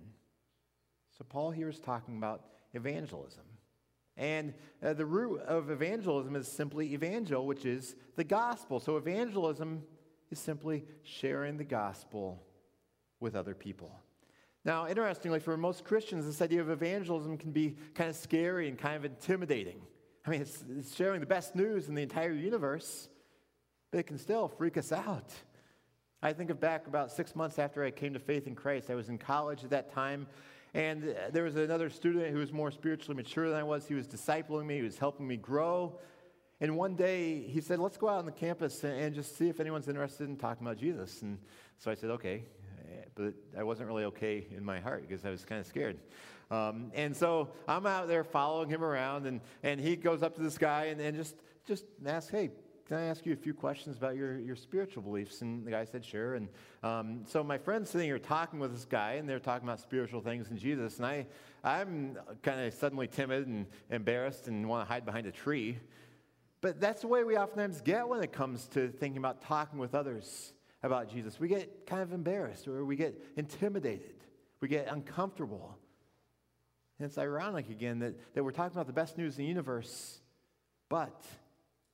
So, 1.17 1.25
Paul 1.27 1.53
here 1.53 1.71
is 1.71 1.79
talking 1.79 2.19
about 2.19 2.45
evangelism. 2.75 3.45
And 4.19 4.53
uh, 4.83 4.93
the 4.93 5.07
root 5.07 5.41
of 5.41 5.71
evangelism 5.71 6.37
is 6.37 6.47
simply 6.47 6.93
evangel, 6.93 7.47
which 7.47 7.65
is 7.65 7.97
the 8.17 8.25
gospel. 8.25 8.79
So, 8.79 8.99
evangelism 8.99 9.83
is 10.31 10.39
simply 10.39 10.85
sharing 11.03 11.57
the 11.57 11.65
gospel 11.65 12.43
with 13.21 13.37
other 13.37 13.55
people. 13.55 13.99
Now, 14.67 14.87
interestingly, 14.87 15.41
for 15.41 15.57
most 15.57 15.85
Christians, 15.85 16.27
this 16.27 16.43
idea 16.43 16.61
of 16.61 16.69
evangelism 16.69 17.39
can 17.39 17.53
be 17.53 17.79
kind 17.95 18.11
of 18.11 18.17
scary 18.17 18.69
and 18.69 18.79
kind 18.79 18.97
of 18.97 19.07
intimidating. 19.07 19.81
I 20.27 20.31
mean, 20.31 20.43
it's, 20.43 20.63
it's 20.77 20.95
sharing 20.95 21.21
the 21.21 21.27
best 21.27 21.55
news 21.55 21.89
in 21.89 21.95
the 21.95 22.03
entire 22.03 22.33
universe, 22.33 23.09
but 23.91 23.99
it 23.99 24.03
can 24.05 24.19
still 24.19 24.49
freak 24.49 24.77
us 24.77 24.93
out. 24.93 25.33
I 26.23 26.35
think 26.35 26.51
of 26.51 26.61
back 26.61 26.87
about 26.87 27.11
six 27.11 27.35
months 27.35 27.59
after 27.59 27.83
I 27.83 27.91
came 27.91 28.13
to 28.13 28.19
faith 28.19 28.47
in 28.47 28.55
Christ. 28.55 28.91
I 28.91 28.95
was 28.95 29.09
in 29.09 29.17
college 29.17 29.65
at 29.65 29.71
that 29.71 29.93
time, 29.93 30.27
and 30.75 31.17
there 31.33 31.45
was 31.45 31.57
another 31.57 31.89
student 31.89 32.33
who 32.33 32.39
was 32.39 32.53
more 32.53 32.71
spiritually 32.71 33.17
mature 33.17 33.49
than 33.49 33.59
I 33.59 33.63
was. 33.63 33.87
He 33.87 33.95
was 33.95 34.07
discipling 34.07 34.67
me, 34.67 34.77
he 34.77 34.83
was 34.83 34.99
helping 34.99 35.27
me 35.27 35.37
grow. 35.37 35.99
And 36.61 36.77
one 36.77 36.95
day 36.95 37.41
he 37.41 37.63
said, 37.63 37.79
Let's 37.79 37.97
go 37.97 38.09
out 38.09 38.19
on 38.19 38.27
the 38.27 38.33
campus 38.33 38.85
and 38.85 39.15
just 39.15 39.39
see 39.39 39.49
if 39.49 39.61
anyone's 39.61 39.89
interested 39.89 40.29
in 40.29 40.37
talking 40.37 40.67
about 40.67 40.77
Jesus. 40.77 41.23
And 41.23 41.39
so 41.79 41.91
I 41.91 41.95
said, 41.95 42.11
Okay. 42.11 42.45
But 43.15 43.35
I 43.59 43.63
wasn't 43.63 43.89
really 43.89 44.05
okay 44.05 44.47
in 44.55 44.65
my 44.65 44.79
heart 44.79 45.07
because 45.07 45.25
I 45.25 45.31
was 45.31 45.45
kind 45.45 45.61
of 45.61 45.67
scared. 45.67 45.99
Um, 46.51 46.91
and 46.95 47.17
so 47.17 47.51
I'm 47.69 47.87
out 47.87 48.09
there 48.09 48.25
following 48.25 48.69
him 48.69 48.83
around, 48.83 49.27
and, 49.27 49.41
and 49.63 49.81
he 49.81 49.97
goes 49.97 50.23
up 50.23 50.35
to 50.35 50.43
this 50.43 50.59
guy 50.59 50.87
and, 50.87 51.01
and 51.01 51.17
just, 51.17 51.37
just 51.67 51.85
asks, 52.05 52.31
Hey, 52.31 52.51
can 52.91 52.97
I 52.97 53.05
ask 53.05 53.25
you 53.25 53.33
a 53.33 53.37
few 53.37 53.55
questions 53.55 53.97
about 53.97 54.17
your, 54.17 54.41
your 54.41 54.57
spiritual 54.57 55.05
beliefs? 55.05 55.43
And 55.43 55.65
the 55.65 55.71
guy 55.71 55.85
said, 55.85 56.05
Sure. 56.05 56.35
And 56.35 56.49
um, 56.83 57.21
so 57.25 57.45
my 57.45 57.57
friend's 57.57 57.89
sitting 57.89 58.09
here 58.09 58.19
talking 58.19 58.59
with 58.59 58.73
this 58.73 58.85
guy, 58.85 59.13
and 59.13 59.29
they're 59.29 59.39
talking 59.39 59.69
about 59.69 59.79
spiritual 59.79 60.21
things 60.21 60.51
and 60.51 60.59
Jesus. 60.59 60.97
And 60.97 61.07
I, 61.07 61.27
I'm 61.63 62.19
kind 62.43 62.61
of 62.61 62.75
suddenly 62.75 63.07
timid 63.07 63.47
and 63.47 63.67
embarrassed 63.91 64.49
and 64.49 64.69
want 64.69 64.87
to 64.87 64.93
hide 64.93 65.05
behind 65.05 65.29
a 65.29 65.33
tree. 65.33 65.79
But 66.63 66.81
that's 66.81 67.03
the 67.03 67.07
way 67.07 67.23
we 67.23 67.37
oftentimes 67.37 67.81
get 67.81 68.09
when 68.09 68.25
it 68.25 68.33
comes 68.33 68.67
to 68.69 68.89
thinking 68.89 69.19
about 69.19 69.41
talking 69.41 69.79
with 69.79 69.95
others 69.95 70.53
about 70.83 71.09
Jesus. 71.09 71.39
We 71.39 71.47
get 71.47 71.87
kind 71.87 72.03
of 72.03 72.13
embarrassed 72.13 72.67
or 72.67 72.85
we 72.85 72.97
get 72.97 73.23
intimidated, 73.37 74.17
we 74.61 74.67
get 74.67 74.89
uncomfortable. 74.91 75.79
And 77.01 77.09
it's 77.09 77.17
ironic 77.17 77.71
again 77.71 78.01
that, 78.01 78.15
that 78.35 78.45
we're 78.45 78.51
talking 78.51 78.77
about 78.77 78.87
the 78.87 78.93
best 78.93 79.17
news 79.17 79.39
in 79.39 79.45
the 79.45 79.49
universe, 79.49 80.21
but 80.91 81.25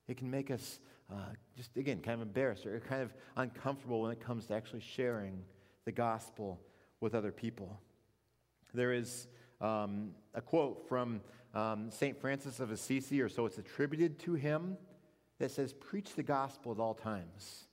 it 0.08 0.16
can 0.16 0.28
make 0.28 0.50
us 0.50 0.80
uh, 1.08 1.14
just, 1.56 1.76
again, 1.76 2.00
kind 2.00 2.20
of 2.20 2.26
embarrassed 2.26 2.66
or 2.66 2.80
kind 2.80 3.02
of 3.02 3.14
uncomfortable 3.36 4.02
when 4.02 4.10
it 4.10 4.18
comes 4.18 4.46
to 4.46 4.54
actually 4.54 4.80
sharing 4.80 5.44
the 5.84 5.92
gospel 5.92 6.60
with 7.00 7.14
other 7.14 7.30
people. 7.30 7.78
There 8.74 8.92
is 8.92 9.28
um, 9.60 10.10
a 10.34 10.40
quote 10.40 10.88
from 10.88 11.20
um, 11.54 11.88
St. 11.92 12.20
Francis 12.20 12.58
of 12.58 12.72
Assisi, 12.72 13.22
or 13.22 13.28
so 13.28 13.46
it's 13.46 13.58
attributed 13.58 14.18
to 14.20 14.34
him, 14.34 14.76
that 15.38 15.52
says, 15.52 15.72
Preach 15.72 16.16
the 16.16 16.24
gospel 16.24 16.72
at 16.72 16.80
all 16.80 16.94
times. 16.94 17.68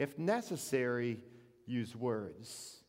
If 0.00 0.18
necessary, 0.18 1.22
use 1.64 1.94
words. 1.94 2.81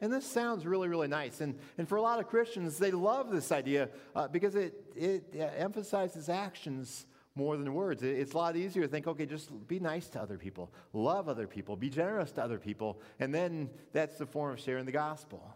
And 0.00 0.12
this 0.12 0.26
sounds 0.26 0.66
really, 0.66 0.88
really 0.88 1.08
nice. 1.08 1.40
And, 1.40 1.58
and 1.78 1.88
for 1.88 1.96
a 1.96 2.02
lot 2.02 2.20
of 2.20 2.28
Christians, 2.28 2.78
they 2.78 2.90
love 2.90 3.30
this 3.30 3.50
idea 3.50 3.88
uh, 4.14 4.28
because 4.28 4.54
it, 4.54 4.74
it 4.94 5.24
emphasizes 5.56 6.28
actions 6.28 7.06
more 7.34 7.56
than 7.56 7.72
words. 7.74 8.02
It's 8.02 8.32
a 8.32 8.36
lot 8.36 8.56
easier 8.56 8.82
to 8.82 8.88
think, 8.88 9.06
okay, 9.06 9.26
just 9.26 9.68
be 9.68 9.78
nice 9.78 10.08
to 10.10 10.20
other 10.20 10.38
people, 10.38 10.72
love 10.92 11.28
other 11.28 11.46
people, 11.46 11.76
be 11.76 11.90
generous 11.90 12.32
to 12.32 12.42
other 12.42 12.58
people, 12.58 12.98
and 13.20 13.32
then 13.32 13.68
that's 13.92 14.16
the 14.16 14.26
form 14.26 14.54
of 14.54 14.60
sharing 14.60 14.86
the 14.86 14.92
gospel. 14.92 15.54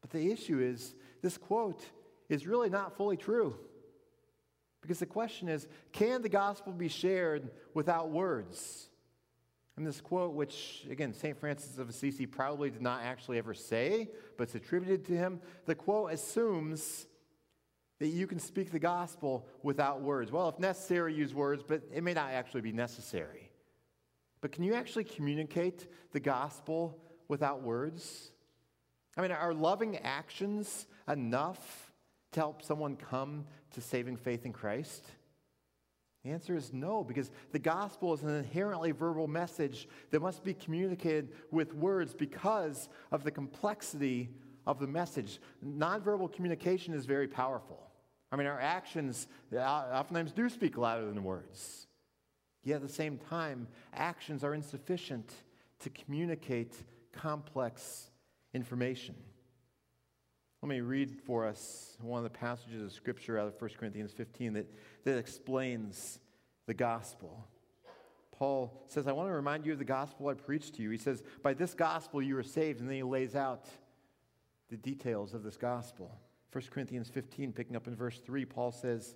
But 0.00 0.10
the 0.10 0.32
issue 0.32 0.60
is, 0.60 0.94
this 1.22 1.38
quote 1.38 1.84
is 2.28 2.46
really 2.46 2.70
not 2.70 2.96
fully 2.96 3.16
true. 3.16 3.56
Because 4.80 4.98
the 4.98 5.06
question 5.06 5.48
is, 5.48 5.66
can 5.92 6.22
the 6.22 6.28
gospel 6.28 6.72
be 6.72 6.88
shared 6.88 7.50
without 7.74 8.10
words? 8.10 8.87
And 9.78 9.86
this 9.86 10.00
quote, 10.00 10.34
which 10.34 10.84
again, 10.90 11.14
St. 11.14 11.38
Francis 11.38 11.78
of 11.78 11.88
Assisi 11.88 12.26
probably 12.26 12.68
did 12.68 12.82
not 12.82 13.02
actually 13.02 13.38
ever 13.38 13.54
say, 13.54 14.08
but 14.36 14.42
it's 14.42 14.56
attributed 14.56 15.04
to 15.04 15.12
him, 15.12 15.40
the 15.66 15.76
quote 15.76 16.12
assumes 16.12 17.06
that 18.00 18.08
you 18.08 18.26
can 18.26 18.40
speak 18.40 18.72
the 18.72 18.80
gospel 18.80 19.46
without 19.62 20.00
words. 20.02 20.32
Well, 20.32 20.48
if 20.48 20.58
necessary, 20.58 21.14
use 21.14 21.32
words, 21.32 21.62
but 21.64 21.82
it 21.94 22.02
may 22.02 22.12
not 22.12 22.32
actually 22.32 22.62
be 22.62 22.72
necessary. 22.72 23.52
But 24.40 24.50
can 24.50 24.64
you 24.64 24.74
actually 24.74 25.04
communicate 25.04 25.86
the 26.10 26.18
gospel 26.18 26.98
without 27.28 27.62
words? 27.62 28.32
I 29.16 29.20
mean, 29.20 29.30
are 29.30 29.54
loving 29.54 29.98
actions 29.98 30.88
enough 31.06 31.92
to 32.32 32.40
help 32.40 32.64
someone 32.64 32.96
come 32.96 33.46
to 33.74 33.80
saving 33.80 34.16
faith 34.16 34.44
in 34.44 34.52
Christ? 34.52 35.06
The 36.28 36.34
answer 36.34 36.54
is 36.54 36.74
no, 36.74 37.02
because 37.02 37.30
the 37.52 37.58
gospel 37.58 38.12
is 38.12 38.22
an 38.22 38.28
inherently 38.28 38.90
verbal 38.90 39.26
message 39.26 39.88
that 40.10 40.20
must 40.20 40.44
be 40.44 40.52
communicated 40.52 41.32
with 41.50 41.72
words 41.72 42.12
because 42.12 42.90
of 43.10 43.24
the 43.24 43.30
complexity 43.30 44.28
of 44.66 44.78
the 44.78 44.86
message. 44.86 45.40
Nonverbal 45.64 46.30
communication 46.30 46.92
is 46.92 47.06
very 47.06 47.28
powerful. 47.28 47.80
I 48.30 48.36
mean, 48.36 48.46
our 48.46 48.60
actions 48.60 49.26
oftentimes 49.56 50.32
do 50.32 50.50
speak 50.50 50.76
louder 50.76 51.06
than 51.06 51.24
words. 51.24 51.86
Yet 52.62 52.76
at 52.76 52.82
the 52.82 52.92
same 52.92 53.16
time, 53.16 53.66
actions 53.94 54.44
are 54.44 54.52
insufficient 54.52 55.32
to 55.80 55.88
communicate 55.88 56.74
complex 57.10 58.10
information. 58.52 59.14
Let 60.62 60.68
me 60.68 60.80
read 60.80 61.20
for 61.24 61.46
us 61.46 61.96
one 62.00 62.18
of 62.18 62.24
the 62.24 62.38
passages 62.38 62.82
of 62.82 62.92
Scripture 62.92 63.38
out 63.38 63.46
of 63.46 63.60
1 63.60 63.70
Corinthians 63.78 64.12
15 64.12 64.54
that, 64.54 64.66
that 65.04 65.16
explains 65.16 66.18
the 66.66 66.74
gospel. 66.74 67.46
Paul 68.32 68.84
says, 68.88 69.06
I 69.06 69.12
want 69.12 69.28
to 69.28 69.34
remind 69.34 69.66
you 69.66 69.72
of 69.72 69.78
the 69.78 69.84
gospel 69.84 70.28
I 70.28 70.34
preached 70.34 70.74
to 70.74 70.82
you. 70.82 70.90
He 70.90 70.98
says, 70.98 71.22
By 71.42 71.54
this 71.54 71.74
gospel 71.74 72.20
you 72.20 72.36
are 72.38 72.42
saved. 72.42 72.80
And 72.80 72.88
then 72.88 72.96
he 72.96 73.02
lays 73.02 73.36
out 73.36 73.66
the 74.68 74.76
details 74.76 75.32
of 75.32 75.42
this 75.44 75.56
gospel. 75.56 76.18
1 76.52 76.64
Corinthians 76.70 77.08
15, 77.08 77.52
picking 77.52 77.76
up 77.76 77.86
in 77.86 77.94
verse 77.94 78.18
3, 78.18 78.44
Paul 78.44 78.72
says, 78.72 79.14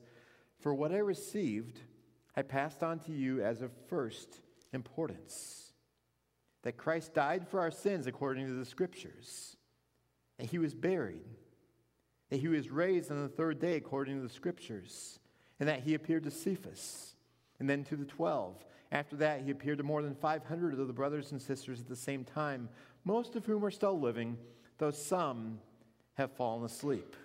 For 0.61 0.75
what 0.75 0.93
I 0.93 0.99
received, 0.99 1.81
I 2.37 2.43
passed 2.43 2.83
on 2.83 3.01
to 3.01 3.13
you 3.13 3.43
as 3.43 3.63
of 3.63 3.73
first 3.89 4.41
importance 4.73 5.73
that 6.63 6.77
Christ 6.77 7.15
died 7.15 7.49
for 7.49 7.61
our 7.61 7.71
sins 7.71 8.07
according 8.07 8.47
to 8.47 8.53
the 8.53 8.65
Scriptures, 8.65 9.57
he 10.45 10.59
was 10.59 10.75
buried, 10.75 11.25
that 12.31 12.41
he 12.41 12.49
was 12.49 12.71
raised 12.71 13.11
on 13.11 13.23
the 13.23 13.29
third 13.29 13.59
day 13.59 13.77
according 13.77 14.17
to 14.17 14.23
the 14.23 14.33
Scriptures, 14.33 15.19
and 15.61 15.69
that 15.69 15.81
he 15.81 15.95
appeared 15.95 16.25
to 16.25 16.31
Cephas, 16.31 17.15
and 17.59 17.69
then 17.69 17.85
to 17.85 17.97
the 17.97 18.05
twelve. 18.05 18.57
After 18.91 19.17
that, 19.17 19.43
he 19.43 19.51
appeared 19.51 19.79
to 19.79 19.85
more 19.85 20.03
than 20.03 20.15
500 20.15 20.79
of 20.79 20.87
the 20.87 20.93
brothers 20.93 21.33
and 21.33 21.41
sisters 21.41 21.81
at 21.81 21.89
the 21.89 21.97
same 21.97 22.25
time, 22.25 22.69
most 23.05 23.37
of 23.37 23.47
whom 23.47 23.65
are 23.65 23.71
still 23.71 23.99
living, 23.99 24.37
though 24.79 24.91
some 24.91 25.59
have 26.15 26.33
fallen 26.33 26.65
asleep. 26.65 27.17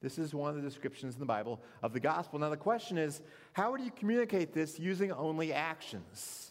This 0.00 0.18
is 0.18 0.34
one 0.34 0.50
of 0.50 0.56
the 0.56 0.62
descriptions 0.62 1.14
in 1.14 1.20
the 1.20 1.26
Bible 1.26 1.60
of 1.82 1.92
the 1.92 2.00
gospel. 2.00 2.38
Now, 2.38 2.48
the 2.48 2.56
question 2.56 2.96
is 2.96 3.20
how 3.52 3.72
would 3.72 3.82
you 3.82 3.90
communicate 3.90 4.54
this 4.54 4.78
using 4.78 5.12
only 5.12 5.52
actions? 5.52 6.49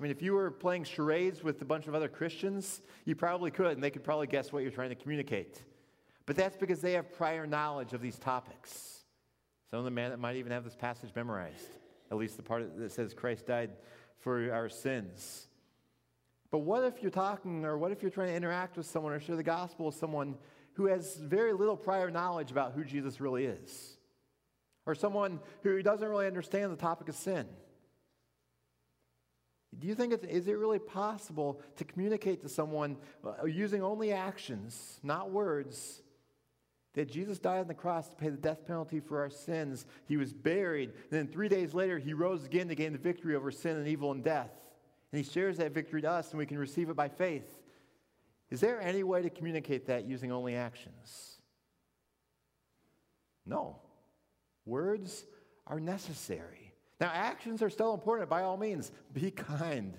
I 0.00 0.02
mean, 0.02 0.12
if 0.12 0.22
you 0.22 0.32
were 0.32 0.50
playing 0.50 0.84
charades 0.84 1.44
with 1.44 1.60
a 1.60 1.66
bunch 1.66 1.86
of 1.86 1.94
other 1.94 2.08
Christians, 2.08 2.80
you 3.04 3.14
probably 3.14 3.50
could, 3.50 3.72
and 3.72 3.84
they 3.84 3.90
could 3.90 4.02
probably 4.02 4.28
guess 4.28 4.50
what 4.50 4.62
you're 4.62 4.72
trying 4.72 4.88
to 4.88 4.94
communicate. 4.94 5.62
But 6.24 6.36
that's 6.36 6.56
because 6.56 6.80
they 6.80 6.94
have 6.94 7.12
prior 7.12 7.46
knowledge 7.46 7.92
of 7.92 8.00
these 8.00 8.18
topics. 8.18 9.04
Some 9.70 9.80
of 9.80 9.84
the 9.84 9.90
men 9.90 10.08
that 10.08 10.18
might 10.18 10.36
even 10.36 10.52
have 10.52 10.64
this 10.64 10.74
passage 10.74 11.10
memorized, 11.14 11.68
at 12.10 12.16
least 12.16 12.38
the 12.38 12.42
part 12.42 12.78
that 12.78 12.92
says 12.92 13.12
Christ 13.12 13.46
died 13.46 13.72
for 14.20 14.50
our 14.50 14.70
sins. 14.70 15.48
But 16.50 16.60
what 16.60 16.82
if 16.84 17.02
you're 17.02 17.10
talking, 17.10 17.66
or 17.66 17.76
what 17.76 17.92
if 17.92 18.00
you're 18.00 18.10
trying 18.10 18.28
to 18.28 18.34
interact 18.34 18.78
with 18.78 18.86
someone 18.86 19.12
or 19.12 19.20
share 19.20 19.36
the 19.36 19.42
gospel 19.42 19.84
with 19.84 19.96
someone 19.96 20.34
who 20.72 20.86
has 20.86 21.16
very 21.16 21.52
little 21.52 21.76
prior 21.76 22.10
knowledge 22.10 22.50
about 22.50 22.72
who 22.72 22.84
Jesus 22.84 23.20
really 23.20 23.44
is? 23.44 23.98
Or 24.86 24.94
someone 24.94 25.40
who 25.62 25.82
doesn't 25.82 26.08
really 26.08 26.26
understand 26.26 26.72
the 26.72 26.76
topic 26.76 27.10
of 27.10 27.16
sin? 27.16 27.46
Do 29.78 29.86
you 29.86 29.94
think 29.94 30.12
it's, 30.12 30.24
is 30.24 30.48
it 30.48 30.58
really 30.58 30.78
possible 30.78 31.60
to 31.76 31.84
communicate 31.84 32.42
to 32.42 32.48
someone 32.48 32.96
uh, 33.24 33.44
using 33.44 33.82
only 33.82 34.12
actions, 34.12 34.98
not 35.02 35.30
words, 35.30 36.02
that 36.94 37.08
Jesus 37.08 37.38
died 37.38 37.60
on 37.60 37.68
the 37.68 37.74
cross 37.74 38.08
to 38.08 38.16
pay 38.16 38.30
the 38.30 38.36
death 38.36 38.66
penalty 38.66 38.98
for 38.98 39.20
our 39.20 39.30
sins? 39.30 39.86
He 40.06 40.16
was 40.16 40.32
buried, 40.32 40.90
and 40.90 41.10
then 41.10 41.28
three 41.28 41.48
days 41.48 41.72
later, 41.72 41.98
he 41.98 42.14
rose 42.14 42.44
again 42.44 42.68
to 42.68 42.74
gain 42.74 42.92
the 42.92 42.98
victory 42.98 43.36
over 43.36 43.50
sin 43.52 43.76
and 43.76 43.86
evil 43.86 44.10
and 44.10 44.24
death. 44.24 44.50
And 45.12 45.24
he 45.24 45.30
shares 45.30 45.56
that 45.58 45.72
victory 45.72 46.02
to 46.02 46.10
us, 46.10 46.30
and 46.30 46.38
we 46.38 46.46
can 46.46 46.58
receive 46.58 46.90
it 46.90 46.96
by 46.96 47.08
faith. 47.08 47.58
Is 48.50 48.60
there 48.60 48.80
any 48.80 49.04
way 49.04 49.22
to 49.22 49.30
communicate 49.30 49.86
that 49.86 50.04
using 50.04 50.32
only 50.32 50.56
actions? 50.56 51.36
No. 53.46 53.76
Words 54.66 55.24
are 55.66 55.78
necessary. 55.78 56.59
Now, 57.00 57.10
actions 57.12 57.62
are 57.62 57.70
still 57.70 57.94
important 57.94 58.28
by 58.28 58.42
all 58.42 58.56
means. 58.56 58.92
Be 59.12 59.30
kind, 59.30 59.96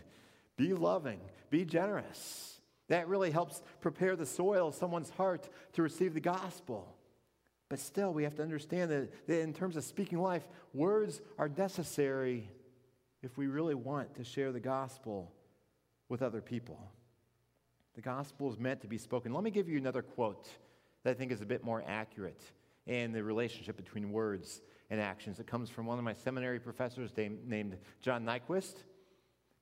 be 0.56 0.74
loving, 0.74 1.20
be 1.50 1.66
generous. 1.66 2.60
That 2.90 3.08
really 3.08 3.32
helps 3.32 3.62
prepare 3.80 4.16
the 4.16 4.26
soil 4.26 4.68
of 4.68 4.76
someone's 4.76 5.10
heart 5.10 5.50
to 5.74 5.82
receive 5.82 6.14
the 6.14 6.20
gospel. 6.20 6.96
But 7.70 7.80
still, 7.80 8.14
we 8.14 8.24
have 8.24 8.36
to 8.36 8.44
understand 8.44 8.92
that, 8.92 9.28
that 9.28 9.40
in 9.40 9.54
terms 9.54 9.78
of 9.78 9.84
speaking 9.84 10.20
life, 10.20 10.48
words 10.74 11.22
are 11.38 11.50
necessary 11.50 12.50
if 13.24 13.38
we 13.38 13.48
really 13.48 13.76
want 13.76 14.16
to 14.16 14.24
share 14.24 14.52
the 14.52 14.60
gospel 14.60 15.32
with 16.10 16.22
other 16.22 16.42
people. 16.42 16.92
The 17.96 18.02
gospel 18.02 18.52
is 18.52 18.60
meant 18.60 18.82
to 18.82 18.88
be 18.88 18.98
spoken. 18.98 19.34
Let 19.34 19.44
me 19.44 19.52
give 19.52 19.70
you 19.70 19.78
another 19.78 20.02
quote 20.02 20.50
that 21.04 21.12
I 21.12 21.14
think 21.14 21.32
is 21.32 21.42
a 21.42 21.46
bit 21.46 21.64
more 21.64 21.84
accurate 21.88 22.42
in 22.86 23.12
the 23.12 23.24
relationship 23.24 23.78
between 23.78 24.12
words 24.12 24.62
and 24.92 25.00
actions. 25.00 25.40
It 25.40 25.48
comes 25.48 25.70
from 25.70 25.86
one 25.88 25.98
of 25.98 26.04
my 26.04 26.14
seminary 26.14 26.60
professors 26.60 27.12
named 27.16 27.78
John 28.02 28.26
Nyquist. 28.26 28.76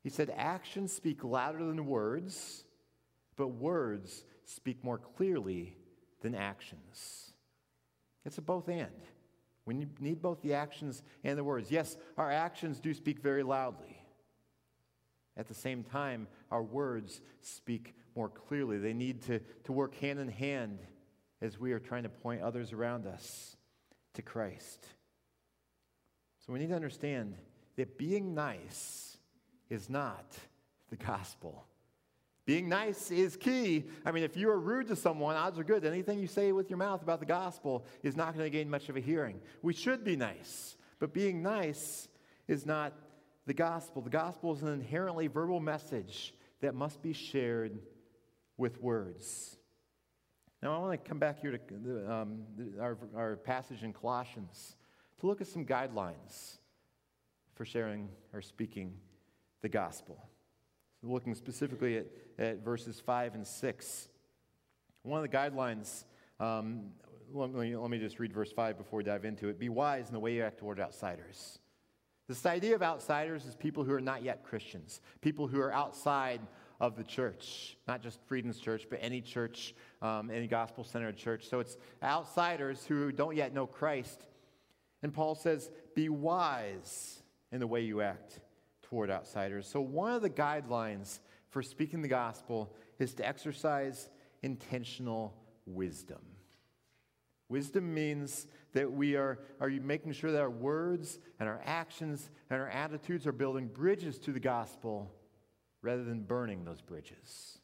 He 0.03 0.09
said, 0.09 0.33
Actions 0.35 0.91
speak 0.91 1.23
louder 1.23 1.59
than 1.59 1.85
words, 1.85 2.65
but 3.37 3.49
words 3.49 4.25
speak 4.43 4.83
more 4.83 4.97
clearly 4.97 5.77
than 6.21 6.33
actions. 6.33 7.31
It's 8.25 8.39
a 8.39 8.41
both 8.41 8.67
and. 8.67 8.87
We 9.65 9.85
need 9.99 10.19
both 10.19 10.41
the 10.41 10.55
actions 10.55 11.03
and 11.23 11.37
the 11.37 11.43
words. 11.43 11.69
Yes, 11.69 11.95
our 12.17 12.31
actions 12.31 12.79
do 12.79 12.91
speak 12.95 13.21
very 13.21 13.43
loudly. 13.43 14.01
At 15.37 15.47
the 15.47 15.53
same 15.53 15.83
time, 15.83 16.27
our 16.49 16.63
words 16.63 17.21
speak 17.41 17.93
more 18.15 18.29
clearly. 18.29 18.79
They 18.79 18.93
need 18.93 19.21
to, 19.23 19.39
to 19.65 19.71
work 19.71 19.93
hand 19.95 20.17
in 20.17 20.27
hand 20.27 20.79
as 21.39 21.59
we 21.59 21.71
are 21.71 21.79
trying 21.79 22.03
to 22.03 22.09
point 22.09 22.41
others 22.41 22.73
around 22.73 23.05
us 23.05 23.55
to 24.15 24.23
Christ. 24.23 24.87
So 26.49 26.53
we 26.53 26.59
need 26.61 26.69
to 26.69 26.75
understand 26.75 27.35
that 27.75 27.99
being 27.99 28.33
nice 28.33 29.17
is 29.69 29.87
not 29.87 30.35
the 30.89 30.95
gospel. 30.95 31.63
Being 32.47 32.67
nice 32.67 33.11
is 33.11 33.37
key. 33.37 33.83
I 34.03 34.11
mean, 34.11 34.23
if 34.23 34.35
you 34.35 34.49
are 34.49 34.59
rude 34.59 34.87
to 34.87 34.95
someone, 34.95 35.35
odds 35.35 35.59
are 35.59 35.63
good 35.63 35.85
anything 35.85 36.17
you 36.17 36.25
say 36.25 36.51
with 36.51 36.71
your 36.71 36.77
mouth 36.77 37.03
about 37.03 37.19
the 37.19 37.27
gospel 37.27 37.85
is 38.01 38.17
not 38.17 38.33
going 38.33 38.47
to 38.47 38.49
gain 38.49 38.67
much 38.67 38.89
of 38.89 38.97
a 38.97 38.99
hearing. 38.99 39.39
We 39.61 39.73
should 39.73 40.03
be 40.03 40.15
nice, 40.15 40.75
but 40.97 41.13
being 41.13 41.43
nice 41.43 42.07
is 42.47 42.65
not 42.65 42.93
the 43.45 43.53
gospel. 43.53 44.01
The 44.01 44.09
gospel 44.09 44.51
is 44.55 44.63
an 44.63 44.69
inherently 44.69 45.27
verbal 45.27 45.59
message 45.59 46.33
that 46.61 46.73
must 46.73 46.99
be 47.03 47.13
shared 47.13 47.77
with 48.57 48.81
words. 48.81 49.55
Now, 50.63 50.75
I 50.75 50.79
want 50.79 50.93
to 50.93 51.07
come 51.07 51.19
back 51.19 51.41
here 51.41 51.59
to 51.59 52.11
um, 52.11 52.39
our, 52.81 52.97
our 53.15 53.35
passage 53.35 53.83
in 53.83 53.93
Colossians 53.93 54.77
to 55.19 55.27
look 55.27 55.41
at 55.41 55.47
some 55.47 55.65
guidelines 55.65 56.57
for 57.55 57.65
sharing 57.65 58.09
or 58.33 58.41
speaking 58.41 58.93
the 59.61 59.69
gospel. 59.69 60.17
So 61.01 61.07
looking 61.07 61.35
specifically 61.35 61.97
at, 61.97 62.05
at 62.37 62.63
verses 62.63 62.99
5 62.99 63.35
and 63.35 63.45
6. 63.45 64.09
One 65.03 65.23
of 65.23 65.29
the 65.29 65.37
guidelines, 65.37 66.05
um, 66.39 66.91
let, 67.33 67.51
me, 67.51 67.75
let 67.75 67.89
me 67.89 67.99
just 67.99 68.19
read 68.19 68.33
verse 68.33 68.51
5 68.51 68.77
before 68.77 68.97
we 68.97 69.03
dive 69.03 69.25
into 69.25 69.49
it. 69.49 69.59
Be 69.59 69.69
wise 69.69 70.07
in 70.07 70.13
the 70.13 70.19
way 70.19 70.33
you 70.33 70.43
act 70.43 70.59
toward 70.59 70.79
outsiders. 70.79 71.59
This 72.27 72.45
idea 72.45 72.75
of 72.75 72.83
outsiders 72.83 73.45
is 73.45 73.55
people 73.55 73.83
who 73.83 73.91
are 73.93 74.01
not 74.01 74.23
yet 74.23 74.43
Christians, 74.43 75.01
people 75.21 75.47
who 75.47 75.59
are 75.59 75.73
outside 75.73 76.41
of 76.79 76.95
the 76.95 77.03
church, 77.03 77.75
not 77.87 78.01
just 78.01 78.19
Freedom's 78.27 78.59
church, 78.59 78.87
but 78.89 78.99
any 79.01 79.19
church, 79.19 79.73
um, 80.01 80.29
any 80.29 80.47
gospel 80.47 80.83
centered 80.83 81.17
church. 81.17 81.49
So 81.49 81.59
it's 81.59 81.75
outsiders 82.03 82.85
who 82.85 83.11
don't 83.11 83.35
yet 83.35 83.53
know 83.53 83.65
Christ. 83.67 84.27
And 85.01 85.13
Paul 85.13 85.35
says, 85.35 85.69
Be 85.95 86.09
wise 86.09 87.21
in 87.51 87.59
the 87.59 87.67
way 87.67 87.81
you 87.81 88.01
act 88.01 88.39
toward 88.83 89.09
outsiders. 89.09 89.67
So, 89.67 89.81
one 89.81 90.13
of 90.13 90.21
the 90.21 90.29
guidelines 90.29 91.19
for 91.49 91.61
speaking 91.61 92.01
the 92.01 92.07
gospel 92.07 92.75
is 92.99 93.13
to 93.15 93.27
exercise 93.27 94.09
intentional 94.41 95.35
wisdom. 95.65 96.19
Wisdom 97.49 97.93
means 97.93 98.45
that 98.73 98.91
we 98.91 99.15
are, 99.15 99.39
are 99.59 99.69
making 99.69 100.11
sure 100.11 100.31
that 100.31 100.41
our 100.41 100.49
words 100.49 101.17
and 101.39 101.49
our 101.49 101.61
actions 101.65 102.29
and 102.49 102.61
our 102.61 102.69
attitudes 102.69 103.25
are 103.25 103.31
building 103.31 103.67
bridges 103.67 104.19
to 104.19 104.31
the 104.31 104.39
gospel 104.39 105.11
rather 105.81 106.03
than 106.03 106.21
burning 106.21 106.63
those 106.63 106.81
bridges. 106.81 107.57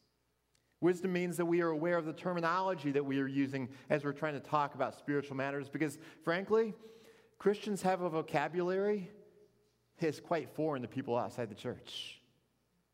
Wisdom 0.80 1.12
means 1.12 1.36
that 1.36 1.46
we 1.46 1.62
are 1.62 1.68
aware 1.68 1.96
of 1.96 2.04
the 2.04 2.12
terminology 2.12 2.90
that 2.90 3.04
we 3.04 3.20
are 3.20 3.28
using 3.28 3.68
as 3.88 4.04
we're 4.04 4.12
trying 4.12 4.34
to 4.34 4.40
talk 4.40 4.74
about 4.74 4.98
spiritual 4.98 5.36
matters 5.36 5.68
because, 5.68 5.98
frankly, 6.22 6.74
Christians 7.38 7.82
have 7.82 8.00
a 8.00 8.08
vocabulary 8.08 9.10
is 10.00 10.20
quite 10.20 10.50
foreign 10.54 10.82
to 10.82 10.88
people 10.88 11.16
outside 11.16 11.50
the 11.50 11.54
church. 11.54 12.20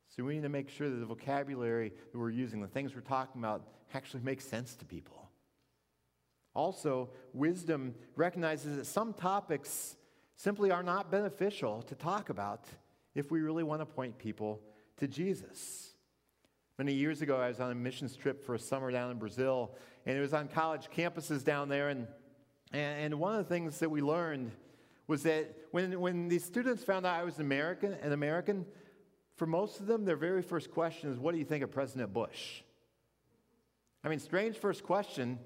So 0.08 0.24
we 0.24 0.34
need 0.34 0.42
to 0.42 0.48
make 0.48 0.68
sure 0.68 0.90
that 0.90 0.96
the 0.96 1.06
vocabulary 1.06 1.92
that 2.12 2.18
we're 2.18 2.30
using, 2.30 2.60
the 2.60 2.66
things 2.66 2.94
we're 2.94 3.00
talking 3.00 3.40
about, 3.40 3.66
actually 3.94 4.22
make 4.22 4.40
sense 4.40 4.74
to 4.76 4.84
people. 4.84 5.28
Also, 6.54 7.10
wisdom 7.32 7.94
recognizes 8.14 8.76
that 8.76 8.84
some 8.84 9.14
topics 9.14 9.96
simply 10.36 10.70
are 10.70 10.82
not 10.82 11.10
beneficial 11.10 11.82
to 11.82 11.94
talk 11.94 12.28
about 12.28 12.66
if 13.14 13.30
we 13.30 13.40
really 13.40 13.62
want 13.62 13.80
to 13.80 13.86
point 13.86 14.18
people 14.18 14.60
to 14.98 15.08
Jesus. 15.08 15.94
Many 16.78 16.92
years 16.92 17.22
ago, 17.22 17.36
I 17.36 17.48
was 17.48 17.60
on 17.60 17.70
a 17.70 17.74
missions 17.74 18.16
trip 18.16 18.44
for 18.44 18.54
a 18.54 18.58
summer 18.58 18.90
down 18.90 19.10
in 19.10 19.18
Brazil, 19.18 19.74
and 20.04 20.16
it 20.16 20.20
was 20.20 20.34
on 20.34 20.48
college 20.48 20.88
campuses 20.94 21.44
down 21.44 21.68
there. 21.68 21.88
And, 21.88 22.06
and, 22.72 23.14
one 23.18 23.34
of 23.34 23.46
the 23.46 23.54
things 23.54 23.78
that 23.80 23.90
we 23.90 24.00
learned 24.00 24.50
was 25.06 25.22
that 25.24 25.54
when, 25.72 26.00
when 26.00 26.28
these 26.28 26.44
students 26.44 26.82
found 26.82 27.04
out 27.04 27.20
I 27.20 27.24
was 27.24 27.38
American, 27.38 27.92
an 27.94 28.12
American, 28.12 28.64
for 29.36 29.46
most 29.46 29.80
of 29.80 29.86
them, 29.86 30.04
their 30.04 30.16
very 30.16 30.42
first 30.42 30.70
question 30.70 31.10
is, 31.10 31.18
What 31.18 31.32
do 31.32 31.38
you 31.38 31.44
think 31.44 31.62
of 31.62 31.70
President 31.70 32.12
Bush? 32.12 32.62
I 34.04 34.08
mean, 34.08 34.18
strange 34.18 34.56
first 34.56 34.82
question, 34.82 35.38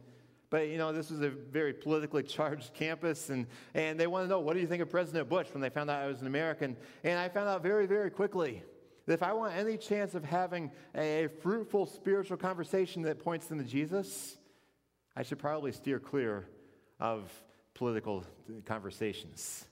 but 0.51 0.69
you 0.69 0.79
know, 0.79 0.93
this 0.93 1.11
was 1.11 1.21
a 1.21 1.31
very 1.31 1.73
politically 1.73 2.23
charged 2.37 2.75
campus, 2.75 3.31
and, 3.31 3.47
and 3.75 3.99
they 3.99 4.07
want 4.07 4.25
to 4.25 4.29
know, 4.29 4.41
What 4.41 4.55
do 4.55 4.61
you 4.61 4.67
think 4.67 4.83
of 4.83 4.91
President 4.91 5.29
Bush 5.29 5.49
when 5.53 5.61
they 5.61 5.71
found 5.71 5.91
out 5.91 6.03
I 6.03 6.07
was 6.07 6.21
an 6.21 6.27
American? 6.27 6.77
And 7.05 7.19
I 7.19 7.29
found 7.29 7.49
out 7.49 7.63
very, 7.63 7.87
very 7.87 8.11
quickly 8.11 8.63
that 9.07 9.15
if 9.15 9.23
I 9.23 9.33
want 9.33 9.55
any 9.55 9.77
chance 9.77 10.15
of 10.15 10.25
having 10.25 10.71
a 10.95 11.29
fruitful 11.43 11.87
spiritual 11.87 12.37
conversation 12.37 13.03
that 13.03 13.19
points 13.19 13.47
them 13.47 13.59
to 13.59 13.65
Jesus, 13.65 14.37
I 15.17 15.23
should 15.23 15.39
probably 15.39 15.73
steer 15.73 15.99
clear 15.99 16.47
of 17.01 17.31
political 17.75 18.25
conversations. 18.65 19.67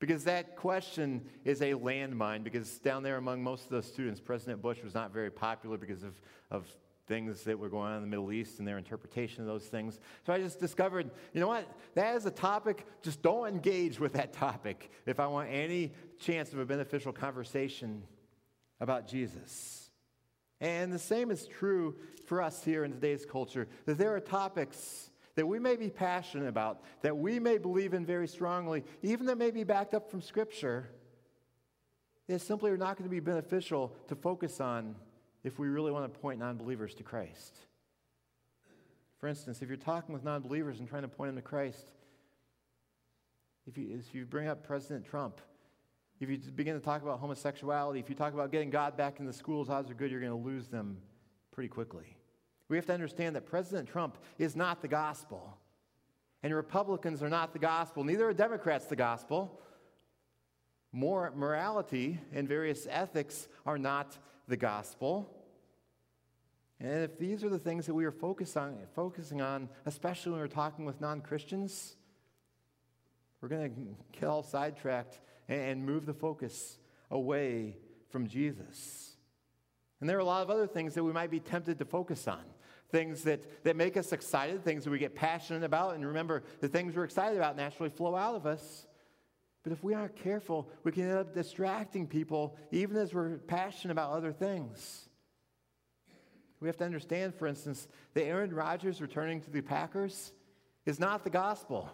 Because 0.00 0.24
that 0.24 0.56
question 0.56 1.22
is 1.44 1.62
a 1.62 1.72
landmine, 1.72 2.44
because 2.44 2.78
down 2.78 3.02
there 3.02 3.16
among 3.16 3.42
most 3.42 3.64
of 3.64 3.70
those 3.70 3.86
students, 3.86 4.20
President 4.20 4.60
Bush 4.60 4.82
was 4.82 4.94
not 4.94 5.12
very 5.12 5.30
popular 5.30 5.78
because 5.78 6.02
of, 6.02 6.20
of 6.50 6.66
things 7.06 7.42
that 7.44 7.58
were 7.58 7.68
going 7.68 7.90
on 7.90 7.96
in 7.96 8.00
the 8.02 8.08
Middle 8.08 8.32
East 8.32 8.58
and 8.58 8.66
their 8.66 8.78
interpretation 8.78 9.42
of 9.42 9.46
those 9.46 9.64
things. 9.64 10.00
So 10.26 10.32
I 10.32 10.38
just 10.38 10.58
discovered, 10.58 11.10
you 11.32 11.40
know 11.40 11.48
what? 11.48 11.66
That 11.94 12.16
is 12.16 12.26
a 12.26 12.30
topic, 12.30 12.86
just 13.02 13.22
don't 13.22 13.46
engage 13.46 14.00
with 14.00 14.14
that 14.14 14.32
topic 14.32 14.90
if 15.06 15.20
I 15.20 15.26
want 15.26 15.50
any 15.50 15.92
chance 16.18 16.52
of 16.52 16.58
a 16.58 16.66
beneficial 16.66 17.12
conversation 17.12 18.02
about 18.80 19.06
Jesus. 19.06 19.90
And 20.60 20.92
the 20.92 20.98
same 20.98 21.30
is 21.30 21.46
true 21.46 21.96
for 22.26 22.40
us 22.40 22.64
here 22.64 22.84
in 22.84 22.92
today's 22.92 23.26
culture, 23.26 23.68
that 23.86 23.98
there 23.98 24.14
are 24.14 24.20
topics 24.20 25.10
that 25.36 25.46
we 25.46 25.58
may 25.58 25.76
be 25.76 25.90
passionate 25.90 26.48
about, 26.48 26.82
that 27.02 27.16
we 27.16 27.38
may 27.40 27.58
believe 27.58 27.94
in 27.94 28.06
very 28.06 28.28
strongly, 28.28 28.84
even 29.02 29.26
that 29.26 29.38
may 29.38 29.50
be 29.50 29.64
backed 29.64 29.94
up 29.94 30.10
from 30.10 30.22
Scripture, 30.22 30.88
they 32.28 32.38
simply 32.38 32.70
are 32.70 32.76
not 32.76 32.96
going 32.96 33.08
to 33.08 33.14
be 33.14 33.20
beneficial 33.20 33.94
to 34.08 34.14
focus 34.14 34.60
on 34.60 34.94
if 35.42 35.58
we 35.58 35.68
really 35.68 35.92
want 35.92 36.12
to 36.12 36.18
point 36.20 36.38
non 36.38 36.56
believers 36.56 36.94
to 36.94 37.02
Christ. 37.02 37.54
For 39.18 39.28
instance, 39.28 39.62
if 39.62 39.68
you're 39.68 39.76
talking 39.76 40.12
with 40.12 40.24
non 40.24 40.40
believers 40.42 40.80
and 40.80 40.88
trying 40.88 41.02
to 41.02 41.08
point 41.08 41.28
them 41.28 41.36
to 41.36 41.42
Christ, 41.42 41.92
if 43.66 43.76
you, 43.76 43.98
if 43.98 44.14
you 44.14 44.24
bring 44.24 44.48
up 44.48 44.66
President 44.66 45.04
Trump, 45.04 45.40
if 46.20 46.30
you 46.30 46.38
begin 46.38 46.74
to 46.74 46.80
talk 46.80 47.02
about 47.02 47.18
homosexuality, 47.18 47.98
if 47.98 48.08
you 48.08 48.14
talk 48.14 48.32
about 48.32 48.52
getting 48.52 48.70
God 48.70 48.96
back 48.96 49.20
in 49.20 49.26
the 49.26 49.32
schools, 49.32 49.68
odds 49.68 49.90
are 49.90 49.94
good 49.94 50.10
you're 50.10 50.20
going 50.20 50.32
to 50.32 50.48
lose 50.48 50.68
them 50.68 50.98
pretty 51.52 51.68
quickly. 51.68 52.16
We 52.68 52.76
have 52.76 52.86
to 52.86 52.94
understand 52.94 53.36
that 53.36 53.46
President 53.46 53.88
Trump 53.88 54.18
is 54.38 54.56
not 54.56 54.80
the 54.80 54.88
gospel. 54.88 55.58
And 56.42 56.54
Republicans 56.54 57.22
are 57.22 57.28
not 57.28 57.52
the 57.52 57.58
gospel. 57.58 58.04
Neither 58.04 58.28
are 58.28 58.34
Democrats 58.34 58.86
the 58.86 58.96
gospel. 58.96 59.60
More 60.92 61.32
morality 61.34 62.20
and 62.32 62.48
various 62.48 62.86
ethics 62.88 63.48
are 63.66 63.78
not 63.78 64.16
the 64.46 64.56
gospel. 64.56 65.30
And 66.80 67.02
if 67.02 67.18
these 67.18 67.44
are 67.44 67.48
the 67.48 67.58
things 67.58 67.86
that 67.86 67.94
we 67.94 68.04
are 68.04 68.12
focus 68.12 68.56
on, 68.56 68.76
focusing 68.94 69.40
on, 69.40 69.68
especially 69.86 70.32
when 70.32 70.40
we're 70.40 70.48
talking 70.48 70.84
with 70.84 71.00
non 71.00 71.20
Christians, 71.20 71.96
we're 73.40 73.48
going 73.48 73.74
to 73.74 74.18
get 74.18 74.28
all 74.28 74.42
sidetracked 74.42 75.20
and 75.48 75.84
move 75.84 76.06
the 76.06 76.14
focus 76.14 76.78
away 77.10 77.76
from 78.08 78.26
Jesus. 78.26 79.16
And 80.00 80.08
there 80.08 80.16
are 80.16 80.20
a 80.20 80.24
lot 80.24 80.42
of 80.42 80.50
other 80.50 80.66
things 80.66 80.94
that 80.94 81.04
we 81.04 81.12
might 81.12 81.30
be 81.30 81.40
tempted 81.40 81.78
to 81.78 81.84
focus 81.84 82.28
on. 82.28 82.42
Things 82.94 83.24
that, 83.24 83.64
that 83.64 83.74
make 83.74 83.96
us 83.96 84.12
excited, 84.12 84.62
things 84.62 84.84
that 84.84 84.90
we 84.90 85.00
get 85.00 85.16
passionate 85.16 85.64
about. 85.64 85.96
And 85.96 86.06
remember, 86.06 86.44
the 86.60 86.68
things 86.68 86.94
we're 86.94 87.02
excited 87.02 87.36
about 87.36 87.56
naturally 87.56 87.90
flow 87.90 88.14
out 88.14 88.36
of 88.36 88.46
us. 88.46 88.86
But 89.64 89.72
if 89.72 89.82
we 89.82 89.94
aren't 89.94 90.14
careful, 90.14 90.70
we 90.84 90.92
can 90.92 91.02
end 91.02 91.18
up 91.18 91.34
distracting 91.34 92.06
people 92.06 92.56
even 92.70 92.96
as 92.96 93.12
we're 93.12 93.38
passionate 93.38 93.90
about 93.90 94.12
other 94.12 94.30
things. 94.30 95.08
We 96.60 96.68
have 96.68 96.76
to 96.76 96.84
understand, 96.84 97.34
for 97.34 97.48
instance, 97.48 97.88
that 98.12 98.26
Aaron 98.26 98.54
Rodgers 98.54 99.00
returning 99.00 99.40
to 99.40 99.50
the 99.50 99.60
Packers 99.60 100.32
is 100.86 101.00
not 101.00 101.24
the 101.24 101.30
gospel. 101.30 101.90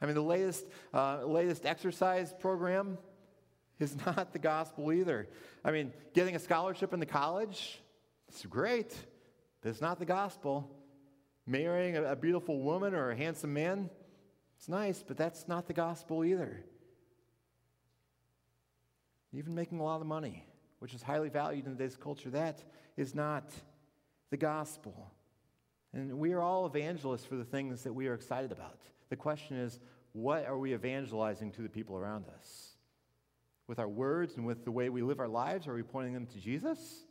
I 0.00 0.06
mean, 0.06 0.14
the 0.14 0.22
latest, 0.22 0.64
uh, 0.92 1.24
latest 1.26 1.66
exercise 1.66 2.32
program 2.38 2.98
is 3.80 3.96
not 4.06 4.32
the 4.32 4.38
gospel 4.38 4.92
either. 4.92 5.28
I 5.64 5.72
mean, 5.72 5.92
getting 6.12 6.36
a 6.36 6.38
scholarship 6.38 6.94
in 6.94 7.00
the 7.00 7.06
college, 7.06 7.82
it's 8.28 8.46
great, 8.46 8.94
it's 9.70 9.80
not 9.80 9.98
the 9.98 10.04
gospel. 10.04 10.70
Marrying 11.46 11.96
a, 11.96 12.04
a 12.12 12.16
beautiful 12.16 12.60
woman 12.60 12.94
or 12.94 13.10
a 13.10 13.16
handsome 13.16 13.52
man, 13.52 13.90
it's 14.56 14.68
nice, 14.68 15.04
but 15.06 15.16
that's 15.16 15.46
not 15.46 15.66
the 15.66 15.72
gospel 15.72 16.24
either. 16.24 16.64
Even 19.32 19.54
making 19.54 19.80
a 19.80 19.82
lot 19.82 20.00
of 20.00 20.06
money, 20.06 20.46
which 20.78 20.94
is 20.94 21.02
highly 21.02 21.28
valued 21.28 21.66
in 21.66 21.72
today's 21.72 21.96
culture, 21.96 22.30
that 22.30 22.62
is 22.96 23.14
not 23.14 23.50
the 24.30 24.36
gospel. 24.36 25.10
And 25.92 26.18
we 26.18 26.32
are 26.32 26.40
all 26.40 26.66
evangelists 26.66 27.24
for 27.24 27.36
the 27.36 27.44
things 27.44 27.82
that 27.82 27.92
we 27.92 28.06
are 28.08 28.14
excited 28.14 28.52
about. 28.52 28.80
The 29.10 29.16
question 29.16 29.56
is, 29.56 29.80
what 30.12 30.46
are 30.46 30.58
we 30.58 30.72
evangelizing 30.74 31.52
to 31.52 31.62
the 31.62 31.68
people 31.68 31.96
around 31.96 32.24
us? 32.38 32.74
with 33.66 33.78
our 33.78 33.88
words 33.88 34.36
and 34.36 34.46
with 34.46 34.64
the 34.64 34.70
way 34.70 34.88
we 34.88 35.02
live 35.02 35.20
our 35.20 35.28
lives? 35.28 35.66
Are 35.66 35.74
we 35.74 35.82
pointing 35.82 36.12
them 36.12 36.26
to 36.26 36.38
Jesus? 36.38 37.04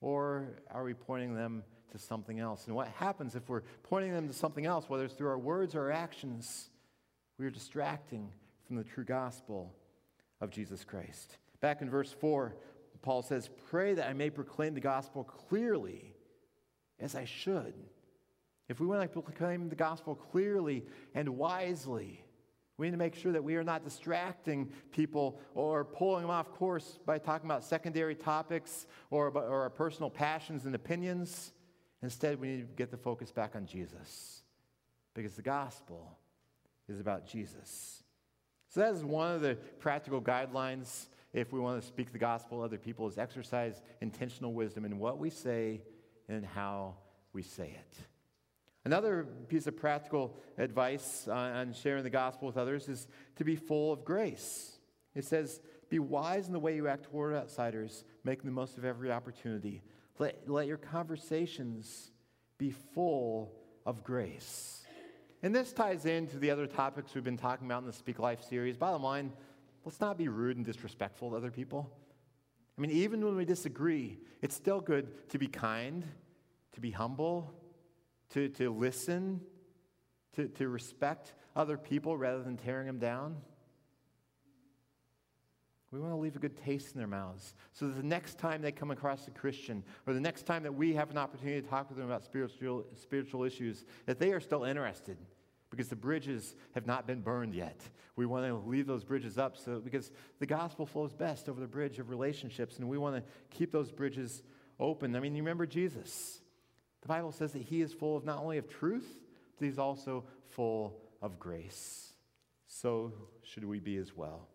Or 0.00 0.60
are 0.70 0.84
we 0.84 0.94
pointing 0.94 1.34
them 1.34 1.64
to 1.92 1.98
something 1.98 2.38
else? 2.38 2.66
And 2.66 2.74
what 2.76 2.88
happens 2.88 3.34
if 3.34 3.48
we're 3.48 3.62
pointing 3.82 4.12
them 4.12 4.28
to 4.28 4.34
something 4.34 4.66
else, 4.66 4.88
whether 4.88 5.04
it's 5.04 5.14
through 5.14 5.28
our 5.28 5.38
words 5.38 5.74
or 5.74 5.82
our 5.82 5.92
actions? 5.92 6.70
We 7.38 7.46
are 7.46 7.50
distracting 7.50 8.30
from 8.66 8.76
the 8.76 8.84
true 8.84 9.04
gospel 9.04 9.74
of 10.40 10.50
Jesus 10.50 10.84
Christ. 10.84 11.36
Back 11.60 11.82
in 11.82 11.90
verse 11.90 12.12
4, 12.20 12.54
Paul 13.02 13.22
says, 13.22 13.50
Pray 13.70 13.94
that 13.94 14.08
I 14.08 14.12
may 14.12 14.30
proclaim 14.30 14.74
the 14.74 14.80
gospel 14.80 15.24
clearly 15.24 16.14
as 17.00 17.14
I 17.14 17.24
should. 17.24 17.74
If 18.68 18.80
we 18.80 18.86
want 18.86 19.02
to 19.02 19.22
proclaim 19.22 19.68
the 19.68 19.76
gospel 19.76 20.14
clearly 20.14 20.84
and 21.14 21.30
wisely, 21.30 22.24
we 22.78 22.86
need 22.86 22.92
to 22.92 22.96
make 22.96 23.16
sure 23.16 23.32
that 23.32 23.42
we 23.42 23.56
are 23.56 23.64
not 23.64 23.84
distracting 23.84 24.72
people 24.92 25.40
or 25.54 25.84
pulling 25.84 26.22
them 26.22 26.30
off 26.30 26.52
course 26.52 26.98
by 27.04 27.18
talking 27.18 27.50
about 27.50 27.64
secondary 27.64 28.14
topics 28.14 28.86
or, 29.10 29.28
or 29.28 29.62
our 29.62 29.70
personal 29.70 30.08
passions 30.08 30.64
and 30.64 30.74
opinions. 30.76 31.52
Instead, 32.02 32.40
we 32.40 32.46
need 32.46 32.60
to 32.60 32.74
get 32.76 32.92
the 32.92 32.96
focus 32.96 33.32
back 33.32 33.56
on 33.56 33.66
Jesus 33.66 34.42
because 35.12 35.34
the 35.34 35.42
gospel 35.42 36.16
is 36.88 37.00
about 37.00 37.26
Jesus. 37.26 38.04
So 38.68 38.80
that 38.80 38.94
is 38.94 39.04
one 39.04 39.34
of 39.34 39.40
the 39.40 39.56
practical 39.80 40.22
guidelines 40.22 41.06
if 41.32 41.52
we 41.52 41.58
want 41.58 41.80
to 41.80 41.86
speak 41.86 42.12
the 42.12 42.18
gospel 42.18 42.58
to 42.58 42.64
other 42.64 42.78
people 42.78 43.06
is 43.08 43.18
exercise 43.18 43.82
intentional 44.00 44.52
wisdom 44.52 44.84
in 44.84 44.98
what 44.98 45.18
we 45.18 45.30
say 45.30 45.82
and 46.28 46.44
how 46.44 46.94
we 47.32 47.42
say 47.42 47.76
it. 47.78 47.96
Another 48.84 49.26
piece 49.48 49.66
of 49.66 49.76
practical 49.76 50.36
advice 50.56 51.28
on 51.28 51.72
sharing 51.72 52.04
the 52.04 52.10
gospel 52.10 52.46
with 52.46 52.56
others 52.56 52.88
is 52.88 53.06
to 53.36 53.44
be 53.44 53.56
full 53.56 53.92
of 53.92 54.04
grace. 54.04 54.78
It 55.14 55.24
says, 55.24 55.60
Be 55.90 55.98
wise 55.98 56.46
in 56.46 56.52
the 56.52 56.60
way 56.60 56.76
you 56.76 56.88
act 56.88 57.04
toward 57.04 57.34
outsiders, 57.34 58.04
making 58.24 58.46
the 58.46 58.52
most 58.52 58.78
of 58.78 58.84
every 58.84 59.10
opportunity. 59.10 59.82
Let, 60.18 60.48
let 60.48 60.66
your 60.66 60.76
conversations 60.76 62.12
be 62.56 62.70
full 62.70 63.52
of 63.84 64.02
grace. 64.04 64.82
And 65.42 65.54
this 65.54 65.72
ties 65.72 66.04
into 66.04 66.38
the 66.38 66.50
other 66.50 66.66
topics 66.66 67.14
we've 67.14 67.22
been 67.22 67.36
talking 67.36 67.66
about 67.66 67.82
in 67.82 67.86
the 67.86 67.92
Speak 67.92 68.18
Life 68.18 68.42
series. 68.42 68.76
Bottom 68.76 69.02
line, 69.02 69.32
let's 69.84 70.00
not 70.00 70.18
be 70.18 70.28
rude 70.28 70.56
and 70.56 70.66
disrespectful 70.66 71.30
to 71.30 71.36
other 71.36 71.50
people. 71.50 71.90
I 72.76 72.80
mean, 72.80 72.90
even 72.90 73.24
when 73.24 73.36
we 73.36 73.44
disagree, 73.44 74.18
it's 74.42 74.54
still 74.54 74.80
good 74.80 75.28
to 75.30 75.38
be 75.38 75.46
kind, 75.46 76.04
to 76.72 76.80
be 76.80 76.90
humble, 76.90 77.52
to, 78.30 78.48
to 78.50 78.70
listen, 78.70 79.40
to, 80.36 80.48
to 80.48 80.68
respect 80.68 81.34
other 81.56 81.76
people 81.76 82.16
rather 82.16 82.42
than 82.42 82.56
tearing 82.56 82.86
them 82.86 82.98
down. 82.98 83.36
We 85.90 86.00
want 86.00 86.12
to 86.12 86.16
leave 86.18 86.36
a 86.36 86.38
good 86.38 86.56
taste 86.56 86.92
in 86.92 86.98
their 86.98 87.08
mouths 87.08 87.54
so 87.72 87.86
that 87.86 87.96
the 87.96 88.02
next 88.02 88.38
time 88.38 88.60
they 88.60 88.72
come 88.72 88.90
across 88.90 89.26
a 89.26 89.30
Christian 89.30 89.82
or 90.06 90.12
the 90.12 90.20
next 90.20 90.42
time 90.44 90.62
that 90.64 90.74
we 90.74 90.92
have 90.94 91.10
an 91.10 91.16
opportunity 91.16 91.62
to 91.62 91.66
talk 91.66 91.88
with 91.88 91.96
them 91.96 92.06
about 92.06 92.24
spiritual, 92.24 92.84
spiritual 92.94 93.42
issues, 93.44 93.86
that 94.04 94.18
they 94.18 94.32
are 94.32 94.40
still 94.40 94.64
interested 94.64 95.16
because 95.70 95.88
the 95.88 95.96
bridges 95.96 96.54
have 96.74 96.86
not 96.86 97.06
been 97.06 97.22
burned 97.22 97.54
yet. 97.54 97.80
We 98.16 98.26
want 98.26 98.46
to 98.46 98.54
leave 98.68 98.86
those 98.86 99.04
bridges 99.04 99.38
up 99.38 99.56
so 99.56 99.80
because 99.80 100.10
the 100.40 100.46
gospel 100.46 100.84
flows 100.84 101.14
best 101.14 101.48
over 101.48 101.60
the 101.60 101.66
bridge 101.66 101.98
of 101.98 102.10
relationships 102.10 102.78
and 102.78 102.88
we 102.88 102.98
want 102.98 103.16
to 103.16 103.22
keep 103.50 103.72
those 103.72 103.90
bridges 103.90 104.42
open. 104.78 105.16
I 105.16 105.20
mean, 105.20 105.34
you 105.34 105.42
remember 105.42 105.66
Jesus. 105.66 106.40
The 107.08 107.14
Bible 107.14 107.32
says 107.32 107.52
that 107.54 107.62
he 107.62 107.80
is 107.80 107.94
full 107.94 108.18
of 108.18 108.26
not 108.26 108.40
only 108.40 108.58
of 108.58 108.68
truth, 108.68 109.18
but 109.58 109.64
he's 109.64 109.78
also 109.78 110.24
full 110.50 111.00
of 111.22 111.38
grace. 111.38 112.12
So 112.66 113.14
should 113.42 113.64
we 113.64 113.80
be 113.80 113.96
as 113.96 114.14
well. 114.14 114.46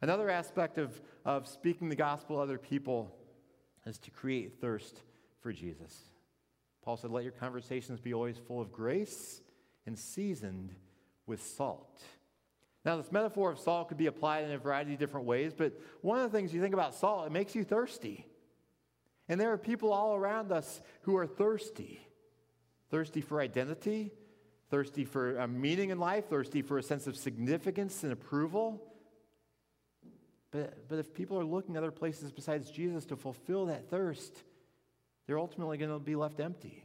Another 0.00 0.30
aspect 0.30 0.78
of, 0.78 1.02
of 1.24 1.48
speaking 1.48 1.88
the 1.88 1.96
gospel 1.96 2.36
to 2.36 2.42
other 2.42 2.58
people 2.58 3.12
is 3.86 3.98
to 3.98 4.12
create 4.12 4.60
thirst 4.60 5.02
for 5.40 5.52
Jesus. 5.52 5.98
Paul 6.84 6.96
said, 6.96 7.10
Let 7.10 7.24
your 7.24 7.32
conversations 7.32 7.98
be 7.98 8.14
always 8.14 8.38
full 8.38 8.60
of 8.60 8.70
grace 8.70 9.40
and 9.84 9.98
seasoned 9.98 10.76
with 11.26 11.42
salt. 11.42 12.00
Now, 12.84 12.98
this 12.98 13.10
metaphor 13.10 13.50
of 13.50 13.58
salt 13.58 13.88
could 13.88 13.98
be 13.98 14.06
applied 14.06 14.44
in 14.44 14.52
a 14.52 14.58
variety 14.58 14.92
of 14.92 15.00
different 15.00 15.26
ways, 15.26 15.54
but 15.56 15.72
one 16.02 16.20
of 16.20 16.30
the 16.30 16.38
things 16.38 16.54
you 16.54 16.60
think 16.60 16.74
about 16.74 16.94
salt, 16.94 17.26
it 17.26 17.32
makes 17.32 17.56
you 17.56 17.64
thirsty. 17.64 18.27
And 19.28 19.40
there 19.40 19.52
are 19.52 19.58
people 19.58 19.92
all 19.92 20.14
around 20.14 20.52
us 20.52 20.80
who 21.02 21.16
are 21.16 21.26
thirsty 21.26 22.08
thirsty 22.90 23.20
for 23.20 23.40
identity, 23.40 24.12
thirsty 24.70 25.04
for 25.04 25.36
a 25.38 25.48
meaning 25.48 25.90
in 25.90 25.98
life, 25.98 26.28
thirsty 26.28 26.62
for 26.62 26.78
a 26.78 26.82
sense 26.82 27.06
of 27.06 27.16
significance 27.16 28.02
and 28.02 28.12
approval. 28.12 28.82
But, 30.50 30.88
but 30.88 30.98
if 30.98 31.12
people 31.12 31.38
are 31.38 31.44
looking 31.44 31.76
other 31.76 31.90
places 31.90 32.32
besides 32.32 32.70
Jesus 32.70 33.04
to 33.06 33.16
fulfill 33.16 33.66
that 33.66 33.90
thirst, 33.90 34.42
they're 35.26 35.38
ultimately 35.38 35.76
going 35.76 35.90
to 35.90 35.98
be 35.98 36.16
left 36.16 36.40
empty. 36.40 36.84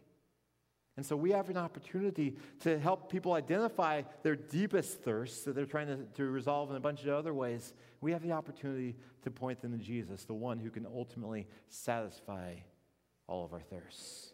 And 0.96 1.06
so 1.06 1.16
we 1.16 1.32
have 1.32 1.50
an 1.50 1.58
opportunity 1.58 2.36
to 2.60 2.78
help 2.78 3.12
people 3.12 3.34
identify 3.34 4.04
their 4.22 4.36
deepest 4.36 5.02
thirsts 5.02 5.44
that 5.46 5.56
they're 5.56 5.66
trying 5.66 5.88
to, 5.88 5.98
to 6.16 6.26
resolve 6.26 6.70
in 6.70 6.76
a 6.76 6.80
bunch 6.80 7.04
of 7.04 7.10
other 7.10 7.34
ways. 7.34 7.74
We 8.02 8.12
have 8.12 8.22
the 8.22 8.32
opportunity 8.32 8.96
to 9.24 9.32
point 9.32 9.62
them 9.62 9.72
to 9.72 9.84
Jesus, 9.84 10.26
the 10.26 10.36
one 10.36 10.60
who 10.60 10.70
can 10.70 10.86
ultimately 10.86 11.48
satisfy 11.68 12.56
all 13.28 13.44
of 13.44 13.54
our 13.54 13.62
thirsts. 13.62 14.34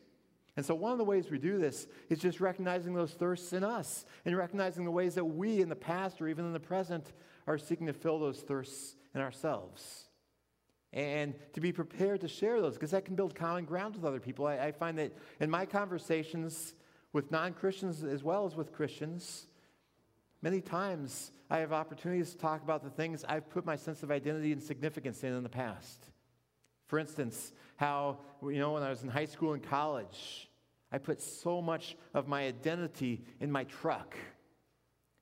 And 0.57 0.65
so, 0.65 0.75
one 0.75 0.91
of 0.91 0.97
the 0.97 1.05
ways 1.05 1.31
we 1.31 1.37
do 1.37 1.57
this 1.57 1.87
is 2.09 2.19
just 2.19 2.41
recognizing 2.41 2.93
those 2.93 3.13
thirsts 3.13 3.53
in 3.53 3.63
us 3.63 4.03
and 4.25 4.35
recognizing 4.35 4.83
the 4.83 4.91
ways 4.91 5.15
that 5.15 5.23
we 5.23 5.61
in 5.61 5.69
the 5.69 5.75
past 5.75 6.21
or 6.21 6.27
even 6.27 6.43
in 6.43 6.51
the 6.51 6.59
present 6.59 7.13
are 7.47 7.57
seeking 7.57 7.87
to 7.87 7.93
fill 7.93 8.19
those 8.19 8.39
thirsts 8.41 8.97
in 9.15 9.21
ourselves 9.21 10.08
and 10.93 11.35
to 11.53 11.61
be 11.61 11.71
prepared 11.71 12.21
to 12.21 12.27
share 12.27 12.61
those 12.61 12.73
because 12.73 12.91
that 12.91 13.05
can 13.05 13.15
build 13.15 13.35
common 13.35 13.65
ground 13.65 13.95
with 13.95 14.05
other 14.05 14.19
people. 14.19 14.47
I, 14.47 14.57
I 14.57 14.71
find 14.71 14.97
that 14.97 15.13
in 15.39 15.49
my 15.49 15.65
conversations 15.65 16.73
with 17.13 17.31
non 17.31 17.53
Christians 17.53 18.03
as 18.03 18.23
well 18.23 18.45
as 18.45 18.55
with 18.55 18.73
Christians, 18.73 19.47
many 20.41 20.61
times 20.61 21.31
I 21.49 21.59
have 21.59 21.73
opportunities 21.73 22.31
to 22.31 22.37
talk 22.37 22.63
about 22.63 22.83
the 22.83 22.89
things 22.89 23.23
I've 23.27 23.49
put 23.49 23.65
my 23.65 23.75
sense 23.75 24.03
of 24.03 24.11
identity 24.11 24.51
and 24.51 24.61
significance 24.61 25.23
in 25.23 25.33
in 25.33 25.43
the 25.43 25.49
past. 25.49 26.09
For 26.87 26.97
instance, 26.97 27.51
how, 27.75 28.19
you 28.41 28.57
know, 28.57 28.73
when 28.73 28.83
I 28.83 28.89
was 28.89 29.03
in 29.03 29.09
high 29.09 29.25
school 29.25 29.53
and 29.53 29.61
college, 29.61 30.49
I 30.91 30.97
put 30.97 31.21
so 31.21 31.61
much 31.61 31.95
of 32.15 32.27
my 32.27 32.47
identity 32.47 33.23
in 33.39 33.51
my 33.51 33.63
truck. 33.65 34.15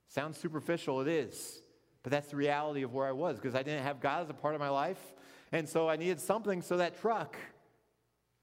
Sounds 0.07 0.37
superficial, 0.37 1.01
it 1.01 1.09
is. 1.09 1.61
But 2.03 2.11
that's 2.11 2.29
the 2.29 2.37
reality 2.37 2.83
of 2.83 2.93
where 2.93 3.05
I 3.05 3.11
was 3.11 3.35
because 3.35 3.53
I 3.53 3.63
didn't 3.63 3.83
have 3.83 3.99
God 3.99 4.23
as 4.23 4.29
a 4.29 4.33
part 4.33 4.55
of 4.55 4.61
my 4.61 4.69
life. 4.69 5.13
And 5.51 5.67
so 5.67 5.89
I 5.89 5.95
needed 5.95 6.19
something, 6.19 6.61
so 6.61 6.77
that 6.77 6.99
truck 6.99 7.35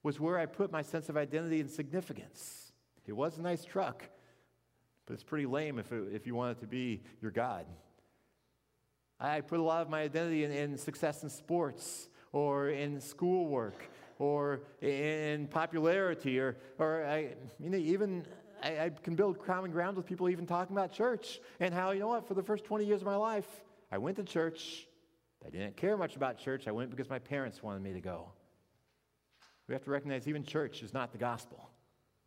was 0.02 0.20
where 0.20 0.38
I 0.38 0.46
put 0.46 0.70
my 0.70 0.82
sense 0.82 1.08
of 1.08 1.16
identity 1.16 1.60
and 1.60 1.70
significance. 1.70 2.72
It 3.06 3.12
was 3.12 3.38
a 3.38 3.42
nice 3.42 3.64
truck, 3.64 4.02
but 5.06 5.14
it's 5.14 5.22
pretty 5.22 5.46
lame 5.46 5.78
if, 5.78 5.92
it, 5.92 6.04
if 6.12 6.26
you 6.26 6.34
want 6.34 6.58
it 6.58 6.60
to 6.60 6.66
be 6.66 7.02
your 7.20 7.30
God. 7.30 7.66
I 9.20 9.40
put 9.40 9.60
a 9.60 9.62
lot 9.62 9.82
of 9.82 9.90
my 9.90 10.02
identity 10.02 10.44
in, 10.44 10.50
in 10.50 10.76
success 10.76 11.22
in 11.22 11.30
sports 11.30 12.08
or 12.32 12.68
in 12.68 13.00
schoolwork 13.00 13.88
or 14.18 14.60
in 14.80 15.46
popularity 15.48 16.38
or, 16.38 16.56
or 16.78 17.04
I, 17.04 17.34
you 17.60 17.70
know, 17.70 17.78
even 17.78 18.26
I, 18.62 18.84
I 18.84 18.90
can 18.90 19.14
build 19.14 19.44
common 19.44 19.70
ground 19.70 19.96
with 19.96 20.06
people 20.06 20.28
even 20.28 20.46
talking 20.46 20.76
about 20.76 20.92
church 20.92 21.40
and 21.60 21.72
how, 21.72 21.92
you 21.92 22.00
know 22.00 22.08
what, 22.08 22.26
for 22.26 22.34
the 22.34 22.42
first 22.42 22.64
20 22.64 22.84
years 22.84 23.02
of 23.02 23.06
my 23.06 23.16
life, 23.16 23.48
I 23.92 23.98
went 23.98 24.16
to 24.16 24.24
church 24.24 24.86
I 25.44 25.50
didn't 25.50 25.76
care 25.76 25.96
much 25.96 26.16
about 26.16 26.38
church. 26.38 26.66
I 26.66 26.72
went 26.72 26.90
because 26.90 27.10
my 27.10 27.18
parents 27.18 27.62
wanted 27.62 27.82
me 27.82 27.92
to 27.92 28.00
go. 28.00 28.28
We 29.68 29.74
have 29.74 29.84
to 29.84 29.90
recognize 29.90 30.28
even 30.28 30.44
church 30.44 30.82
is 30.82 30.92
not 30.92 31.12
the 31.12 31.18
gospel. 31.18 31.70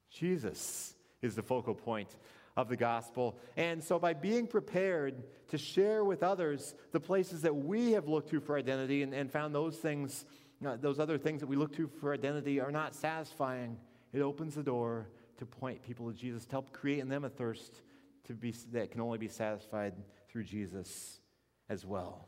Jesus 0.10 0.96
is 1.22 1.36
the 1.36 1.44
focal 1.44 1.76
point 1.76 2.16
of 2.56 2.70
the 2.70 2.76
gospel. 2.76 3.38
And 3.56 3.84
so, 3.84 4.00
by 4.00 4.14
being 4.14 4.48
prepared 4.48 5.24
to 5.50 5.58
share 5.58 6.04
with 6.04 6.24
others 6.24 6.76
the 6.92 7.00
places 7.00 7.44
that 7.44 7.56
we 7.56 7.92
have 7.92 8.08
looked 8.08 8.30
to 8.32 8.40
for 8.40 8.58
identity 8.58 9.04
and, 9.04 9.14
and 9.14 9.32
found 9.32 9.54
those 9.54 9.78
things, 9.78 10.26
uh, 10.66 10.76
those 10.78 11.00
other 11.00 11.18
things 11.18 11.42
that 11.42 11.48
we 11.48 11.56
look 11.56 11.76
to 11.76 11.88
for 12.00 12.14
identity 12.14 12.60
are 12.60 12.72
not 12.72 12.96
satisfying, 12.96 13.78
it 14.14 14.22
opens 14.22 14.56
the 14.56 14.64
door 14.64 15.08
to 15.38 15.46
point 15.46 15.84
people 15.84 16.12
to 16.12 16.18
Jesus, 16.18 16.46
to 16.46 16.52
help 16.52 16.72
create 16.72 17.00
in 17.00 17.10
them 17.10 17.24
a 17.24 17.30
thirst 17.30 17.82
to 18.26 18.34
be, 18.34 18.52
that 18.72 18.92
can 18.92 19.02
only 19.02 19.20
be 19.20 19.28
satisfied 19.28 19.94
through 20.30 20.44
Jesus 20.44 21.20
as 21.70 21.86
well. 21.86 22.28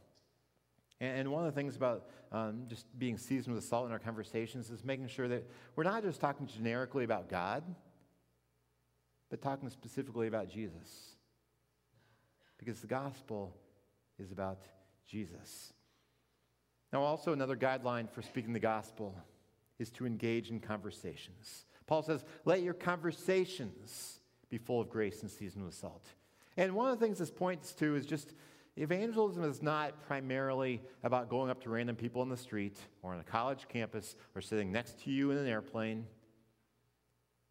And, 1.01 1.31
one 1.31 1.45
of 1.45 1.53
the 1.53 1.57
things 1.57 1.77
about 1.77 2.07
um, 2.31 2.63
just 2.67 2.85
being 2.99 3.17
seasoned 3.17 3.55
with 3.55 3.63
salt 3.63 3.85
in 3.85 3.91
our 3.91 3.99
conversations 3.99 4.69
is 4.69 4.83
making 4.83 5.07
sure 5.07 5.29
that 5.29 5.49
we're 5.75 5.83
not 5.83 6.03
just 6.03 6.19
talking 6.19 6.45
generically 6.45 7.05
about 7.05 7.29
God, 7.29 7.63
but 9.29 9.41
talking 9.41 9.69
specifically 9.69 10.27
about 10.27 10.49
Jesus. 10.49 11.15
Because 12.57 12.81
the 12.81 12.87
gospel 12.87 13.55
is 14.17 14.31
about 14.31 14.65
Jesus. 15.07 15.73
Now, 16.91 17.01
also, 17.03 17.31
another 17.31 17.55
guideline 17.55 18.09
for 18.09 18.21
speaking 18.21 18.51
the 18.51 18.59
gospel 18.59 19.15
is 19.77 19.89
to 19.91 20.05
engage 20.05 20.49
in 20.49 20.59
conversations. 20.59 21.65
Paul 21.87 22.03
says, 22.03 22.25
Let 22.45 22.61
your 22.61 22.73
conversations 22.73 24.19
be 24.49 24.57
full 24.57 24.81
of 24.81 24.89
grace 24.89 25.21
and 25.21 25.31
seasoned 25.31 25.65
with 25.65 25.75
salt. 25.75 26.05
And 26.57 26.75
one 26.75 26.91
of 26.91 26.99
the 26.99 27.05
things 27.05 27.19
this 27.19 27.31
points 27.31 27.71
to 27.75 27.95
is 27.95 28.05
just 28.05 28.33
Evangelism 28.77 29.43
is 29.43 29.61
not 29.61 30.01
primarily 30.07 30.81
about 31.03 31.29
going 31.29 31.49
up 31.49 31.61
to 31.63 31.69
random 31.69 31.95
people 31.95 32.21
on 32.21 32.29
the 32.29 32.37
street 32.37 32.77
or 33.01 33.13
on 33.13 33.19
a 33.19 33.23
college 33.23 33.67
campus 33.67 34.15
or 34.35 34.41
sitting 34.41 34.71
next 34.71 34.99
to 35.03 35.11
you 35.11 35.31
in 35.31 35.37
an 35.37 35.47
airplane. 35.47 36.05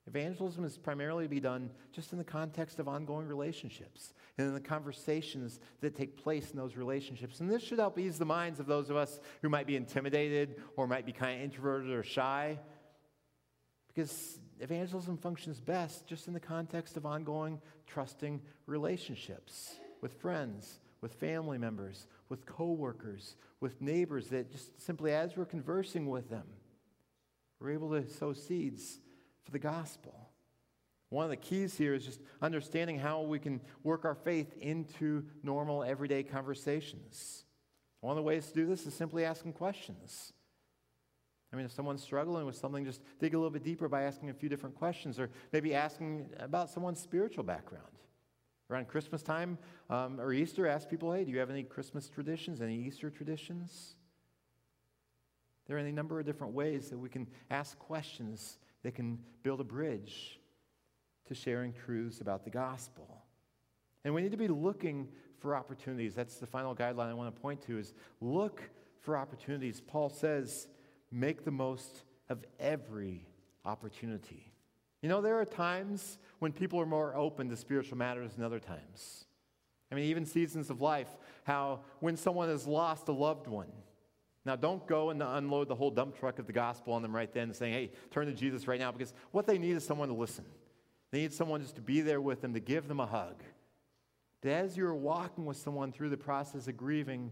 Evangelism 0.08 0.64
is 0.64 0.78
primarily 0.78 1.26
to 1.26 1.28
be 1.28 1.38
done 1.38 1.68
just 1.92 2.12
in 2.12 2.18
the 2.18 2.24
context 2.24 2.78
of 2.78 2.88
ongoing 2.88 3.28
relationships 3.28 4.14
and 4.38 4.48
in 4.48 4.54
the 4.54 4.60
conversations 4.60 5.60
that 5.82 5.94
take 5.94 6.16
place 6.16 6.50
in 6.50 6.56
those 6.56 6.76
relationships. 6.76 7.40
And 7.40 7.50
this 7.50 7.62
should 7.62 7.78
help 7.78 7.98
ease 7.98 8.18
the 8.18 8.24
minds 8.24 8.58
of 8.58 8.64
those 8.64 8.88
of 8.88 8.96
us 8.96 9.20
who 9.42 9.50
might 9.50 9.66
be 9.66 9.76
intimidated 9.76 10.62
or 10.76 10.86
might 10.86 11.04
be 11.04 11.12
kind 11.12 11.36
of 11.36 11.44
introverted 11.44 11.90
or 11.90 12.02
shy. 12.02 12.58
Because 13.88 14.40
evangelism 14.60 15.18
functions 15.18 15.60
best 15.60 16.06
just 16.06 16.26
in 16.26 16.32
the 16.32 16.40
context 16.40 16.96
of 16.96 17.04
ongoing, 17.04 17.60
trusting 17.86 18.40
relationships 18.64 19.76
with 20.00 20.14
friends, 20.14 20.80
with 21.00 21.14
family 21.14 21.58
members, 21.58 22.06
with 22.28 22.46
coworkers, 22.46 23.36
with 23.60 23.80
neighbors 23.80 24.28
that 24.28 24.50
just 24.50 24.80
simply 24.80 25.12
as 25.12 25.36
we're 25.36 25.44
conversing 25.44 26.08
with 26.08 26.28
them, 26.30 26.46
we're 27.60 27.72
able 27.72 27.90
to 27.90 28.08
sow 28.08 28.32
seeds 28.32 29.00
for 29.44 29.50
the 29.50 29.58
gospel. 29.58 30.30
One 31.10 31.24
of 31.24 31.30
the 31.30 31.36
keys 31.36 31.76
here 31.76 31.94
is 31.94 32.04
just 32.04 32.20
understanding 32.42 32.98
how 32.98 33.22
we 33.22 33.38
can 33.38 33.60
work 33.82 34.04
our 34.04 34.14
faith 34.14 34.56
into 34.60 35.24
normal, 35.42 35.82
everyday 35.82 36.22
conversations. 36.22 37.44
One 38.00 38.12
of 38.12 38.16
the 38.16 38.22
ways 38.22 38.46
to 38.48 38.54
do 38.54 38.66
this 38.66 38.86
is 38.86 38.94
simply 38.94 39.24
asking 39.24 39.54
questions. 39.54 40.32
I 41.52 41.56
mean, 41.56 41.64
if 41.64 41.72
someone's 41.72 42.02
struggling 42.02 42.44
with 42.44 42.56
something, 42.56 42.84
just 42.84 43.00
dig 43.18 43.34
a 43.34 43.38
little 43.38 43.50
bit 43.50 43.64
deeper 43.64 43.88
by 43.88 44.02
asking 44.02 44.28
a 44.28 44.34
few 44.34 44.50
different 44.50 44.74
questions, 44.74 45.18
or 45.18 45.30
maybe 45.50 45.74
asking 45.74 46.28
about 46.38 46.68
someone's 46.68 47.00
spiritual 47.00 47.42
background. 47.42 47.97
Around 48.70 48.88
Christmas 48.88 49.22
time 49.22 49.56
um, 49.88 50.20
or 50.20 50.32
Easter, 50.32 50.66
ask 50.66 50.88
people, 50.88 51.12
hey, 51.12 51.24
do 51.24 51.30
you 51.30 51.38
have 51.38 51.50
any 51.50 51.62
Christmas 51.62 52.08
traditions, 52.08 52.60
any 52.60 52.76
Easter 52.76 53.08
traditions? 53.08 53.94
There 55.66 55.76
are 55.76 55.80
any 55.80 55.92
number 55.92 56.18
of 56.18 56.26
different 56.26 56.54
ways 56.54 56.88
that 56.90 56.98
we 56.98 57.08
can 57.08 57.26
ask 57.50 57.78
questions 57.78 58.58
that 58.82 58.94
can 58.94 59.18
build 59.42 59.60
a 59.60 59.64
bridge 59.64 60.38
to 61.26 61.34
sharing 61.34 61.72
truths 61.72 62.20
about 62.20 62.44
the 62.44 62.50
gospel. 62.50 63.22
And 64.04 64.14
we 64.14 64.22
need 64.22 64.32
to 64.32 64.38
be 64.38 64.48
looking 64.48 65.08
for 65.40 65.54
opportunities. 65.54 66.14
That's 66.14 66.36
the 66.36 66.46
final 66.46 66.74
guideline 66.74 67.10
I 67.10 67.14
want 67.14 67.34
to 67.34 67.40
point 67.40 67.62
to 67.66 67.78
is 67.78 67.92
look 68.20 68.62
for 69.00 69.16
opportunities. 69.16 69.80
Paul 69.80 70.08
says, 70.08 70.68
make 71.10 71.44
the 71.44 71.50
most 71.50 72.02
of 72.28 72.44
every 72.58 73.26
opportunity. 73.64 74.47
You 75.02 75.08
know, 75.08 75.20
there 75.20 75.38
are 75.38 75.44
times 75.44 76.18
when 76.38 76.52
people 76.52 76.80
are 76.80 76.86
more 76.86 77.14
open 77.14 77.48
to 77.50 77.56
spiritual 77.56 77.98
matters 77.98 78.34
than 78.34 78.44
other 78.44 78.58
times. 78.58 79.26
I 79.90 79.94
mean, 79.94 80.04
even 80.04 80.26
seasons 80.26 80.70
of 80.70 80.80
life, 80.80 81.08
how 81.44 81.80
when 82.00 82.16
someone 82.16 82.48
has 82.48 82.66
lost 82.66 83.08
a 83.08 83.12
loved 83.12 83.46
one, 83.46 83.72
now, 84.48 84.56
don't 84.56 84.86
go 84.86 85.10
and 85.10 85.22
unload 85.22 85.68
the 85.68 85.74
whole 85.74 85.90
dump 85.90 86.18
truck 86.18 86.38
of 86.38 86.46
the 86.46 86.54
gospel 86.54 86.94
on 86.94 87.02
them 87.02 87.14
right 87.14 87.30
then, 87.30 87.52
saying, 87.52 87.74
hey, 87.74 87.90
turn 88.10 88.28
to 88.28 88.32
Jesus 88.32 88.66
right 88.66 88.80
now, 88.80 88.90
because 88.90 89.12
what 89.30 89.46
they 89.46 89.58
need 89.58 89.76
is 89.76 89.84
someone 89.84 90.08
to 90.08 90.14
listen. 90.14 90.46
They 91.10 91.20
need 91.20 91.34
someone 91.34 91.60
just 91.60 91.74
to 91.74 91.82
be 91.82 92.00
there 92.00 92.22
with 92.22 92.40
them, 92.40 92.54
to 92.54 92.60
give 92.60 92.88
them 92.88 92.98
a 92.98 93.04
hug. 93.04 93.42
But 94.40 94.52
as 94.52 94.74
you're 94.74 94.94
walking 94.94 95.44
with 95.44 95.58
someone 95.58 95.92
through 95.92 96.08
the 96.08 96.16
process 96.16 96.66
of 96.66 96.78
grieving, 96.78 97.30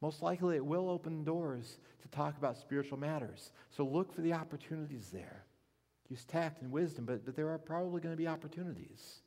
most 0.00 0.20
likely 0.20 0.56
it 0.56 0.66
will 0.66 0.90
open 0.90 1.22
doors 1.22 1.78
to 2.02 2.08
talk 2.08 2.36
about 2.36 2.56
spiritual 2.56 2.98
matters. 2.98 3.52
So 3.70 3.84
look 3.84 4.12
for 4.12 4.22
the 4.22 4.32
opportunities 4.32 5.10
there. 5.12 5.44
Use 6.08 6.24
tact 6.24 6.62
and 6.62 6.70
wisdom, 6.70 7.04
but, 7.04 7.24
but 7.24 7.36
there 7.36 7.50
are 7.50 7.58
probably 7.58 8.00
going 8.00 8.14
to 8.14 8.16
be 8.16 8.26
opportunities. 8.26 9.20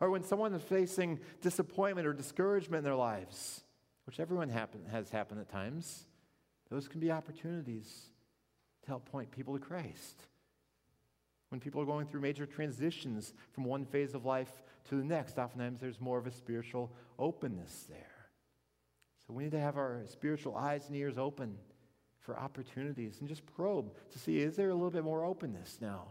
Or 0.00 0.10
when 0.10 0.22
someone 0.22 0.54
is 0.54 0.62
facing 0.62 1.20
disappointment 1.40 2.06
or 2.06 2.12
discouragement 2.12 2.78
in 2.78 2.84
their 2.84 2.94
lives, 2.94 3.62
which 4.06 4.20
everyone 4.20 4.48
happen, 4.48 4.82
has 4.90 5.10
happened 5.10 5.40
at 5.40 5.50
times, 5.50 6.04
those 6.70 6.86
can 6.86 7.00
be 7.00 7.10
opportunities 7.10 8.10
to 8.82 8.88
help 8.88 9.10
point 9.10 9.30
people 9.30 9.54
to 9.54 9.64
Christ. 9.64 10.22
When 11.48 11.60
people 11.60 11.80
are 11.80 11.86
going 11.86 12.06
through 12.06 12.20
major 12.20 12.46
transitions 12.46 13.32
from 13.52 13.64
one 13.64 13.86
phase 13.86 14.14
of 14.14 14.26
life 14.26 14.62
to 14.90 14.96
the 14.96 15.04
next, 15.04 15.38
oftentimes 15.38 15.80
there's 15.80 16.00
more 16.00 16.18
of 16.18 16.26
a 16.26 16.30
spiritual 16.30 16.92
openness 17.18 17.86
there. 17.88 18.18
So 19.26 19.32
we 19.32 19.44
need 19.44 19.52
to 19.52 19.60
have 19.60 19.76
our 19.76 20.02
spiritual 20.06 20.56
eyes 20.56 20.86
and 20.88 20.96
ears 20.96 21.16
open 21.18 21.56
for 22.20 22.38
opportunities 22.38 23.16
and 23.20 23.28
just 23.28 23.46
probe 23.46 23.94
to 24.12 24.18
see 24.18 24.38
is 24.38 24.56
there 24.56 24.68
a 24.68 24.74
little 24.74 24.90
bit 24.90 25.04
more 25.04 25.24
openness 25.24 25.78
now 25.80 26.08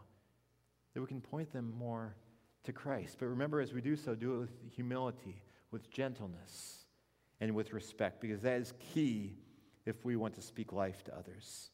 that 0.97 1.01
we 1.01 1.07
can 1.07 1.21
point 1.21 1.53
them 1.53 1.71
more 1.77 2.15
to 2.63 2.73
Christ. 2.73 3.17
But 3.19 3.27
remember, 3.27 3.62
as 3.62 3.71
we 3.71 3.81
do 3.81 3.95
so, 3.95 4.15
do 4.15 4.33
it 4.33 4.39
with 4.39 4.49
humility, 4.73 5.43
with 5.69 5.91
gentleness, 5.91 6.86
and 7.39 7.53
with 7.53 7.71
respect, 7.71 8.19
because 8.19 8.41
that 8.41 8.60
is 8.60 8.73
key 8.95 9.38
if 9.86 10.03
we 10.03 10.15
want 10.15 10.33
to 10.33 10.41
speak 10.41 10.73
life 10.73 11.03
to 11.03 11.15
others. 11.15 11.69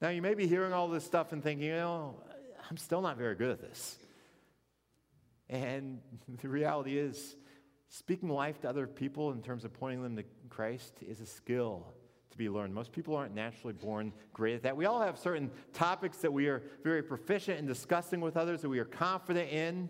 Now, 0.00 0.08
you 0.08 0.22
may 0.22 0.32
be 0.32 0.46
hearing 0.46 0.72
all 0.72 0.88
this 0.88 1.04
stuff 1.04 1.32
and 1.32 1.42
thinking, 1.42 1.66
you 1.66 1.74
know, 1.74 2.14
I'm 2.70 2.78
still 2.78 3.02
not 3.02 3.18
very 3.18 3.34
good 3.34 3.50
at 3.50 3.60
this. 3.60 3.98
And 5.50 6.00
the 6.40 6.48
reality 6.48 6.96
is, 6.96 7.36
speaking 7.90 8.30
life 8.30 8.58
to 8.62 8.70
other 8.70 8.86
people 8.86 9.32
in 9.32 9.42
terms 9.42 9.66
of 9.66 9.74
pointing 9.74 10.02
them 10.02 10.16
to 10.16 10.24
Christ 10.48 10.94
is 11.06 11.20
a 11.20 11.26
skill 11.26 11.92
be 12.40 12.48
learned. 12.48 12.74
Most 12.74 12.90
people 12.90 13.14
aren't 13.14 13.34
naturally 13.34 13.74
born 13.74 14.12
great 14.32 14.54
at 14.54 14.62
that. 14.62 14.76
We 14.76 14.86
all 14.86 15.00
have 15.00 15.18
certain 15.18 15.50
topics 15.72 16.18
that 16.18 16.32
we 16.32 16.48
are 16.48 16.62
very 16.82 17.02
proficient 17.02 17.58
in 17.58 17.66
discussing 17.66 18.20
with 18.20 18.36
others, 18.36 18.62
that 18.62 18.68
we 18.68 18.78
are 18.78 18.86
confident 18.86 19.50
in. 19.50 19.88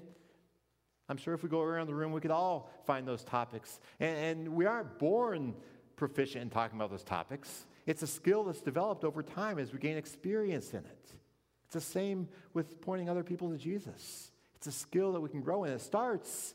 I'm 1.08 1.16
sure 1.16 1.32
if 1.32 1.42
we 1.42 1.48
go 1.48 1.60
around 1.60 1.86
the 1.86 1.94
room, 1.94 2.12
we 2.12 2.20
could 2.20 2.30
all 2.30 2.70
find 2.84 3.06
those 3.06 3.22
topics. 3.24 3.80
And, 4.00 4.18
and 4.18 4.48
we 4.54 4.66
aren't 4.66 4.98
born 4.98 5.54
proficient 5.96 6.42
in 6.42 6.50
talking 6.50 6.76
about 6.76 6.90
those 6.90 7.04
topics. 7.04 7.66
It's 7.86 8.02
a 8.02 8.06
skill 8.06 8.44
that's 8.44 8.60
developed 8.60 9.04
over 9.04 9.22
time 9.22 9.58
as 9.58 9.72
we 9.72 9.78
gain 9.78 9.96
experience 9.96 10.70
in 10.72 10.80
it. 10.80 11.12
It's 11.66 11.74
the 11.74 11.80
same 11.80 12.28
with 12.52 12.80
pointing 12.80 13.08
other 13.08 13.22
people 13.22 13.50
to 13.50 13.56
Jesus. 13.56 14.32
It's 14.56 14.66
a 14.66 14.72
skill 14.72 15.12
that 15.12 15.20
we 15.20 15.28
can 15.28 15.40
grow 15.40 15.64
in. 15.64 15.72
It 15.72 15.80
starts 15.80 16.54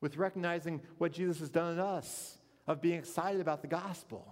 with 0.00 0.16
recognizing 0.16 0.80
what 0.98 1.12
Jesus 1.12 1.38
has 1.38 1.48
done 1.48 1.74
in 1.74 1.78
us, 1.78 2.38
of 2.66 2.80
being 2.80 2.98
excited 2.98 3.40
about 3.40 3.62
the 3.62 3.68
gospel. 3.68 4.31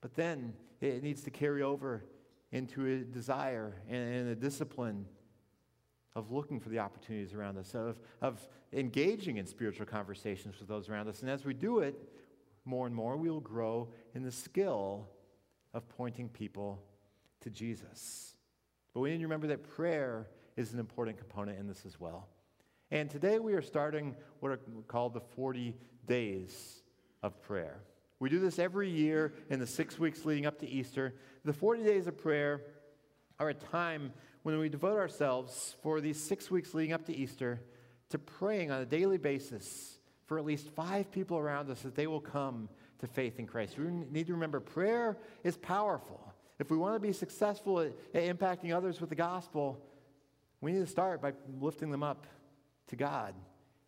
But 0.00 0.14
then 0.14 0.54
it 0.80 1.02
needs 1.02 1.22
to 1.22 1.30
carry 1.30 1.62
over 1.62 2.04
into 2.52 2.86
a 2.86 2.98
desire 2.98 3.82
and 3.88 4.28
a 4.28 4.34
discipline 4.34 5.06
of 6.14 6.30
looking 6.30 6.58
for 6.58 6.68
the 6.68 6.78
opportunities 6.78 7.34
around 7.34 7.58
us, 7.58 7.74
of, 7.74 8.00
of 8.20 8.40
engaging 8.72 9.36
in 9.36 9.46
spiritual 9.46 9.86
conversations 9.86 10.58
with 10.58 10.68
those 10.68 10.88
around 10.88 11.08
us. 11.08 11.20
And 11.20 11.30
as 11.30 11.44
we 11.44 11.54
do 11.54 11.80
it, 11.80 11.96
more 12.64 12.86
and 12.86 12.94
more, 12.94 13.16
we 13.16 13.30
will 13.30 13.40
grow 13.40 13.88
in 14.14 14.22
the 14.22 14.32
skill 14.32 15.08
of 15.74 15.88
pointing 15.88 16.28
people 16.28 16.82
to 17.40 17.50
Jesus. 17.50 18.34
But 18.92 19.00
we 19.00 19.10
need 19.10 19.18
to 19.18 19.24
remember 19.24 19.46
that 19.48 19.62
prayer 19.62 20.28
is 20.56 20.72
an 20.72 20.80
important 20.80 21.18
component 21.18 21.58
in 21.58 21.68
this 21.68 21.84
as 21.86 22.00
well. 22.00 22.28
And 22.90 23.10
today 23.10 23.38
we 23.38 23.52
are 23.52 23.62
starting 23.62 24.16
what 24.40 24.50
are 24.52 24.60
called 24.86 25.14
the 25.14 25.20
40 25.20 25.76
days 26.06 26.82
of 27.22 27.40
prayer. 27.42 27.80
We 28.20 28.28
do 28.28 28.40
this 28.40 28.58
every 28.58 28.90
year 28.90 29.32
in 29.48 29.60
the 29.60 29.66
six 29.66 29.98
weeks 29.98 30.24
leading 30.24 30.46
up 30.46 30.58
to 30.60 30.68
Easter. 30.68 31.14
The 31.44 31.52
40 31.52 31.84
days 31.84 32.06
of 32.06 32.18
prayer 32.18 32.62
are 33.38 33.50
a 33.50 33.54
time 33.54 34.12
when 34.42 34.58
we 34.58 34.68
devote 34.68 34.98
ourselves 34.98 35.76
for 35.82 36.00
these 36.00 36.20
six 36.20 36.50
weeks 36.50 36.74
leading 36.74 36.92
up 36.92 37.04
to 37.06 37.16
Easter 37.16 37.60
to 38.10 38.18
praying 38.18 38.70
on 38.70 38.80
a 38.80 38.86
daily 38.86 39.18
basis 39.18 39.98
for 40.26 40.38
at 40.38 40.44
least 40.44 40.68
five 40.70 41.10
people 41.10 41.38
around 41.38 41.70
us 41.70 41.82
that 41.82 41.94
they 41.94 42.06
will 42.06 42.20
come 42.20 42.68
to 42.98 43.06
faith 43.06 43.38
in 43.38 43.46
Christ. 43.46 43.78
We 43.78 43.86
need 43.86 44.26
to 44.26 44.32
remember 44.32 44.60
prayer 44.60 45.16
is 45.44 45.56
powerful. 45.56 46.20
If 46.58 46.70
we 46.70 46.76
want 46.76 46.96
to 46.96 47.00
be 47.00 47.12
successful 47.12 47.80
at, 47.80 47.92
at 48.14 48.24
impacting 48.24 48.74
others 48.74 49.00
with 49.00 49.10
the 49.10 49.16
gospel, 49.16 49.80
we 50.60 50.72
need 50.72 50.80
to 50.80 50.90
start 50.90 51.22
by 51.22 51.32
lifting 51.60 51.90
them 51.90 52.02
up 52.02 52.26
to 52.88 52.96
God 52.96 53.34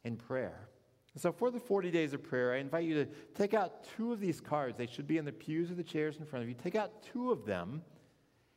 in 0.05 0.16
prayer. 0.16 0.69
So, 1.16 1.33
for 1.33 1.51
the 1.51 1.59
40 1.59 1.90
days 1.90 2.14
of 2.14 2.23
prayer, 2.23 2.55
I 2.55 2.59
invite 2.59 2.85
you 2.85 2.94
to 2.94 3.07
take 3.35 3.53
out 3.53 3.85
two 3.96 4.12
of 4.12 4.20
these 4.20 4.40
cards. 4.40 4.79
They 4.79 4.87
should 4.87 5.09
be 5.09 5.18
in 5.18 5.25
the 5.25 5.33
pews 5.33 5.70
or 5.70 5.75
the 5.75 5.83
chairs 5.83 6.18
in 6.18 6.25
front 6.25 6.44
of 6.44 6.49
you. 6.49 6.55
Take 6.55 6.77
out 6.77 7.03
two 7.03 7.33
of 7.33 7.44
them. 7.44 7.83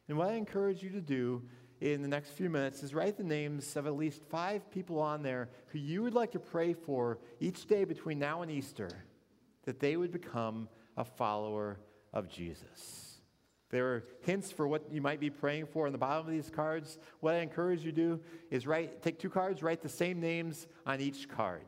And 0.08 0.18
what 0.18 0.30
I 0.30 0.34
encourage 0.34 0.84
you 0.84 0.90
to 0.92 1.02
do 1.02 1.42
in 1.82 2.02
the 2.02 2.08
next 2.08 2.30
few 2.32 2.50
minutes 2.50 2.84
is 2.84 2.94
write 2.94 3.18
the 3.18 3.24
names 3.24 3.76
of 3.76 3.88
at 3.88 3.96
least 3.96 4.22
five 4.30 4.70
people 4.70 5.00
on 5.00 5.24
there 5.24 5.50
who 5.68 5.80
you 5.80 6.04
would 6.04 6.14
like 6.14 6.32
to 6.32 6.40
pray 6.40 6.74
for 6.74 7.18
each 7.40 7.66
day 7.66 7.84
between 7.86 8.20
now 8.20 8.42
and 8.42 8.52
Easter 8.52 8.90
that 9.66 9.80
they 9.80 9.98
would 9.98 10.12
become 10.12 10.70
a 10.96 11.04
follower 11.04 11.80
of 12.14 12.30
Jesus. 12.30 13.18
There 13.70 13.88
are 13.88 14.04
hints 14.22 14.52
for 14.52 14.68
what 14.68 14.92
you 14.92 15.02
might 15.02 15.20
be 15.20 15.32
praying 15.32 15.66
for 15.66 15.88
on 15.88 15.92
the 15.92 15.98
bottom 15.98 16.28
of 16.28 16.32
these 16.32 16.52
cards. 16.52 17.00
What 17.22 17.34
I 17.34 17.40
encourage 17.40 17.84
you 17.84 17.92
to 17.92 17.96
do 17.96 18.20
is 18.52 18.68
write, 18.68 19.02
take 19.02 19.18
two 19.18 19.32
cards, 19.32 19.64
write 19.64 19.82
the 19.82 19.90
same 19.90 20.20
names 20.20 20.68
on 20.86 21.02
each 21.02 21.28
card. 21.28 21.66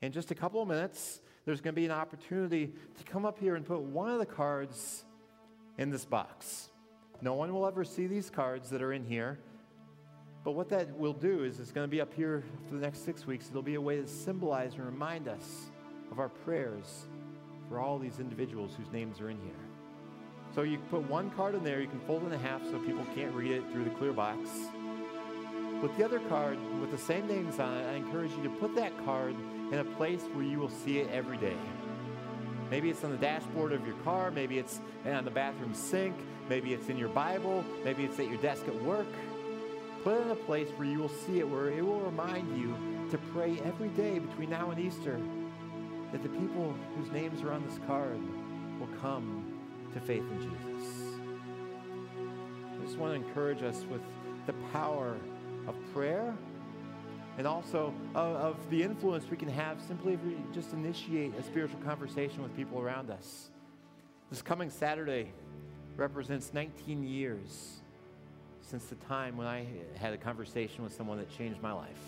In 0.00 0.12
just 0.12 0.30
a 0.30 0.34
couple 0.34 0.62
of 0.62 0.68
minutes, 0.68 1.20
there's 1.44 1.60
going 1.60 1.74
to 1.74 1.80
be 1.80 1.86
an 1.86 1.92
opportunity 1.92 2.72
to 2.98 3.04
come 3.04 3.24
up 3.24 3.38
here 3.38 3.56
and 3.56 3.66
put 3.66 3.80
one 3.80 4.10
of 4.10 4.18
the 4.18 4.26
cards 4.26 5.04
in 5.76 5.90
this 5.90 6.04
box. 6.04 6.68
No 7.20 7.34
one 7.34 7.52
will 7.52 7.66
ever 7.66 7.84
see 7.84 8.06
these 8.06 8.30
cards 8.30 8.70
that 8.70 8.80
are 8.80 8.92
in 8.92 9.04
here. 9.04 9.38
But 10.44 10.52
what 10.52 10.68
that 10.68 10.96
will 10.96 11.12
do 11.12 11.42
is 11.42 11.58
it's 11.58 11.72
going 11.72 11.86
to 11.86 11.90
be 11.90 12.00
up 12.00 12.14
here 12.14 12.44
for 12.68 12.76
the 12.76 12.80
next 12.80 13.04
six 13.04 13.26
weeks. 13.26 13.48
It'll 13.50 13.60
be 13.60 13.74
a 13.74 13.80
way 13.80 13.96
to 13.96 14.06
symbolize 14.06 14.74
and 14.74 14.84
remind 14.86 15.26
us 15.26 15.70
of 16.12 16.20
our 16.20 16.28
prayers 16.28 17.06
for 17.68 17.80
all 17.80 17.98
these 17.98 18.20
individuals 18.20 18.72
whose 18.78 18.90
names 18.92 19.20
are 19.20 19.30
in 19.30 19.38
here. 19.40 19.52
So 20.54 20.62
you 20.62 20.78
put 20.90 21.02
one 21.10 21.30
card 21.32 21.54
in 21.54 21.64
there, 21.64 21.80
you 21.80 21.88
can 21.88 22.00
fold 22.00 22.22
it 22.22 22.32
in 22.32 22.38
half 22.38 22.62
so 22.64 22.78
people 22.78 23.04
can't 23.14 23.34
read 23.34 23.50
it 23.50 23.62
through 23.72 23.84
the 23.84 23.90
clear 23.90 24.12
box. 24.12 24.48
with 25.82 25.96
the 25.96 26.04
other 26.04 26.20
card 26.20 26.58
with 26.80 26.90
the 26.90 26.98
same 26.98 27.26
names 27.26 27.58
on 27.58 27.76
it, 27.76 27.86
I 27.86 27.94
encourage 27.94 28.30
you 28.32 28.42
to 28.44 28.50
put 28.50 28.74
that 28.76 28.96
card 29.04 29.34
in 29.70 29.78
a 29.78 29.84
place 29.84 30.22
where 30.32 30.44
you 30.44 30.58
will 30.58 30.70
see 30.70 30.98
it 30.98 31.10
every 31.10 31.36
day. 31.36 31.56
Maybe 32.70 32.90
it's 32.90 33.02
on 33.04 33.10
the 33.10 33.18
dashboard 33.18 33.72
of 33.72 33.86
your 33.86 33.96
car, 33.96 34.30
maybe 34.30 34.58
it's 34.58 34.80
on 35.06 35.24
the 35.24 35.30
bathroom 35.30 35.74
sink, 35.74 36.14
maybe 36.48 36.74
it's 36.74 36.88
in 36.88 36.98
your 36.98 37.08
Bible, 37.08 37.64
maybe 37.84 38.04
it's 38.04 38.18
at 38.18 38.28
your 38.28 38.36
desk 38.38 38.66
at 38.66 38.82
work. 38.82 39.06
Put 40.04 40.14
it 40.14 40.22
in 40.22 40.30
a 40.30 40.36
place 40.36 40.68
where 40.76 40.86
you 40.86 40.98
will 40.98 41.08
see 41.08 41.40
it, 41.40 41.48
where 41.48 41.70
it 41.70 41.84
will 41.84 42.00
remind 42.00 42.58
you 42.58 42.74
to 43.10 43.18
pray 43.32 43.58
every 43.64 43.88
day 43.88 44.18
between 44.18 44.50
now 44.50 44.70
and 44.70 44.78
Easter 44.78 45.18
that 46.12 46.22
the 46.22 46.28
people 46.28 46.74
whose 46.96 47.10
names 47.10 47.42
are 47.42 47.52
on 47.52 47.64
this 47.66 47.78
card 47.86 48.18
will 48.78 48.88
come 49.00 49.58
to 49.92 50.00
faith 50.00 50.22
in 50.30 50.40
Jesus. 50.40 51.18
I 52.80 52.84
just 52.84 52.98
want 52.98 53.12
to 53.12 53.26
encourage 53.26 53.62
us 53.62 53.84
with 53.90 54.00
the 54.46 54.54
power 54.72 55.16
of 55.66 55.74
prayer 55.92 56.34
and 57.38 57.46
also 57.46 57.94
of, 58.16 58.36
of, 58.36 58.70
the 58.70 58.82
influence 58.82 59.24
we 59.30 59.36
can 59.36 59.48
have 59.48 59.80
simply 59.80 60.14
if 60.14 60.22
we 60.24 60.36
just 60.52 60.72
initiate 60.72 61.32
a 61.36 61.42
spiritual 61.42 61.78
conversation 61.80 62.42
with 62.42 62.54
people 62.56 62.80
around 62.80 63.10
us. 63.10 63.50
This 64.28 64.42
coming 64.42 64.68
Saturday 64.68 65.32
represents 65.96 66.52
19 66.52 67.04
years 67.04 67.80
since 68.60 68.86
the 68.86 68.96
time 68.96 69.36
when 69.36 69.46
I 69.46 69.66
had 69.96 70.12
a 70.12 70.16
conversation 70.16 70.82
with 70.82 70.92
someone 70.92 71.16
that 71.18 71.30
changed 71.30 71.62
my 71.62 71.72
life. 71.72 72.00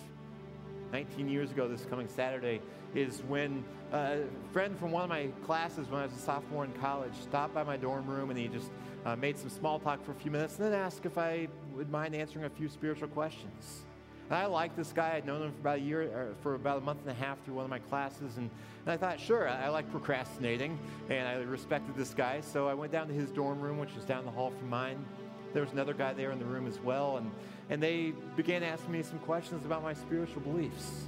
19 0.92 1.28
years 1.28 1.52
ago, 1.52 1.68
this 1.68 1.86
coming 1.86 2.08
Saturday, 2.08 2.60
is 2.96 3.22
when 3.28 3.64
a 3.92 4.22
friend 4.52 4.76
from 4.76 4.90
one 4.90 5.04
of 5.04 5.08
my 5.08 5.28
classes 5.46 5.88
when 5.88 6.00
I 6.00 6.06
was 6.06 6.14
a 6.14 6.18
sophomore 6.18 6.64
in 6.64 6.72
college 6.72 7.14
stopped 7.22 7.54
by 7.54 7.62
my 7.62 7.76
dorm 7.76 8.08
room 8.08 8.30
and 8.30 8.38
he 8.38 8.48
just 8.48 8.72
uh, 9.06 9.14
made 9.14 9.38
some 9.38 9.48
small 9.48 9.78
talk 9.78 10.04
for 10.04 10.10
a 10.10 10.16
few 10.16 10.32
minutes 10.32 10.56
and 10.56 10.66
then 10.66 10.72
asked 10.72 11.06
if 11.06 11.16
I 11.16 11.46
would 11.76 11.88
mind 11.88 12.16
answering 12.16 12.46
a 12.46 12.50
few 12.50 12.68
spiritual 12.68 13.08
questions. 13.08 13.84
And 14.30 14.38
I 14.38 14.46
liked 14.46 14.76
this 14.76 14.92
guy. 14.92 15.14
I'd 15.16 15.26
known 15.26 15.42
him 15.42 15.52
for 15.52 15.58
about 15.58 15.78
a 15.78 15.80
year, 15.80 16.02
or 16.02 16.34
for 16.40 16.54
about 16.54 16.78
a 16.78 16.80
month 16.82 17.00
and 17.00 17.10
a 17.10 17.14
half 17.14 17.44
through 17.44 17.54
one 17.54 17.64
of 17.64 17.70
my 17.70 17.80
classes. 17.80 18.36
And, 18.36 18.48
and 18.86 18.92
I 18.92 18.96
thought, 18.96 19.18
sure, 19.18 19.48
I, 19.48 19.64
I 19.64 19.68
like 19.70 19.90
procrastinating, 19.90 20.78
and 21.08 21.26
I 21.26 21.34
respected 21.42 21.96
this 21.96 22.14
guy. 22.14 22.40
So 22.40 22.68
I 22.68 22.74
went 22.74 22.92
down 22.92 23.08
to 23.08 23.12
his 23.12 23.30
dorm 23.30 23.60
room, 23.60 23.78
which 23.78 23.92
was 23.96 24.04
down 24.04 24.24
the 24.24 24.30
hall 24.30 24.52
from 24.56 24.70
mine. 24.70 25.04
There 25.52 25.62
was 25.62 25.72
another 25.72 25.94
guy 25.94 26.12
there 26.12 26.30
in 26.30 26.38
the 26.38 26.44
room 26.44 26.68
as 26.68 26.78
well. 26.78 27.16
And, 27.16 27.28
and 27.70 27.82
they 27.82 28.12
began 28.36 28.62
asking 28.62 28.92
me 28.92 29.02
some 29.02 29.18
questions 29.18 29.66
about 29.66 29.82
my 29.82 29.94
spiritual 29.94 30.42
beliefs. 30.42 31.06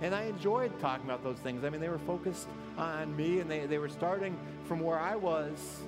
And 0.00 0.14
I 0.14 0.24
enjoyed 0.24 0.78
talking 0.78 1.04
about 1.04 1.24
those 1.24 1.38
things. 1.38 1.64
I 1.64 1.70
mean, 1.70 1.80
they 1.80 1.88
were 1.88 1.98
focused 1.98 2.46
on 2.78 3.16
me, 3.16 3.40
and 3.40 3.50
they, 3.50 3.66
they 3.66 3.78
were 3.78 3.88
starting 3.88 4.38
from 4.68 4.78
where 4.78 5.00
I 5.00 5.16
was, 5.16 5.80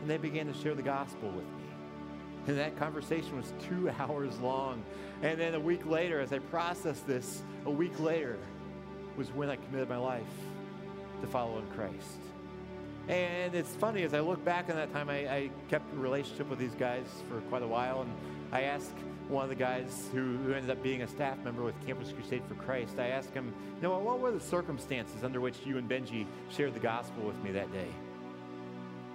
and 0.00 0.10
they 0.10 0.16
began 0.16 0.52
to 0.52 0.54
share 0.54 0.74
the 0.74 0.82
gospel 0.82 1.28
with 1.28 1.44
me. 1.44 1.69
And 2.50 2.58
that 2.58 2.76
conversation 2.76 3.36
was 3.36 3.52
two 3.68 3.88
hours 4.00 4.36
long. 4.40 4.82
And 5.22 5.38
then 5.38 5.54
a 5.54 5.60
week 5.60 5.86
later, 5.86 6.18
as 6.18 6.32
I 6.32 6.40
processed 6.40 7.06
this, 7.06 7.42
a 7.64 7.70
week 7.70 8.00
later 8.00 8.38
was 9.16 9.28
when 9.30 9.48
I 9.48 9.54
committed 9.54 9.88
my 9.88 9.98
life 9.98 10.24
to 11.20 11.28
following 11.28 11.64
Christ. 11.76 12.18
And 13.06 13.54
it's 13.54 13.72
funny, 13.76 14.02
as 14.02 14.14
I 14.14 14.20
look 14.20 14.44
back 14.44 14.68
on 14.68 14.74
that 14.74 14.92
time, 14.92 15.08
I, 15.08 15.32
I, 15.32 15.50
kept 15.68 15.94
a 15.94 15.96
relationship 15.96 16.50
with 16.50 16.58
these 16.58 16.74
guys 16.74 17.04
for 17.28 17.40
quite 17.42 17.62
a 17.62 17.68
while. 17.68 18.02
And 18.02 18.12
I 18.50 18.62
asked 18.62 18.96
one 19.28 19.44
of 19.44 19.48
the 19.48 19.54
guys 19.54 20.08
who, 20.12 20.36
who 20.38 20.52
ended 20.52 20.70
up 20.70 20.82
being 20.82 21.02
a 21.02 21.08
staff 21.08 21.38
member 21.44 21.62
with 21.62 21.74
Campus 21.86 22.12
Crusade 22.12 22.42
for 22.48 22.54
Christ, 22.54 22.98
I 22.98 23.08
asked 23.08 23.32
him, 23.32 23.54
you 23.76 23.82
know, 23.82 23.96
what 23.96 24.18
were 24.18 24.32
the 24.32 24.40
circumstances 24.40 25.22
under 25.22 25.40
which 25.40 25.58
you 25.64 25.78
and 25.78 25.88
Benji 25.88 26.26
shared 26.50 26.74
the 26.74 26.80
gospel 26.80 27.22
with 27.22 27.40
me 27.44 27.52
that 27.52 27.72
day? 27.72 27.88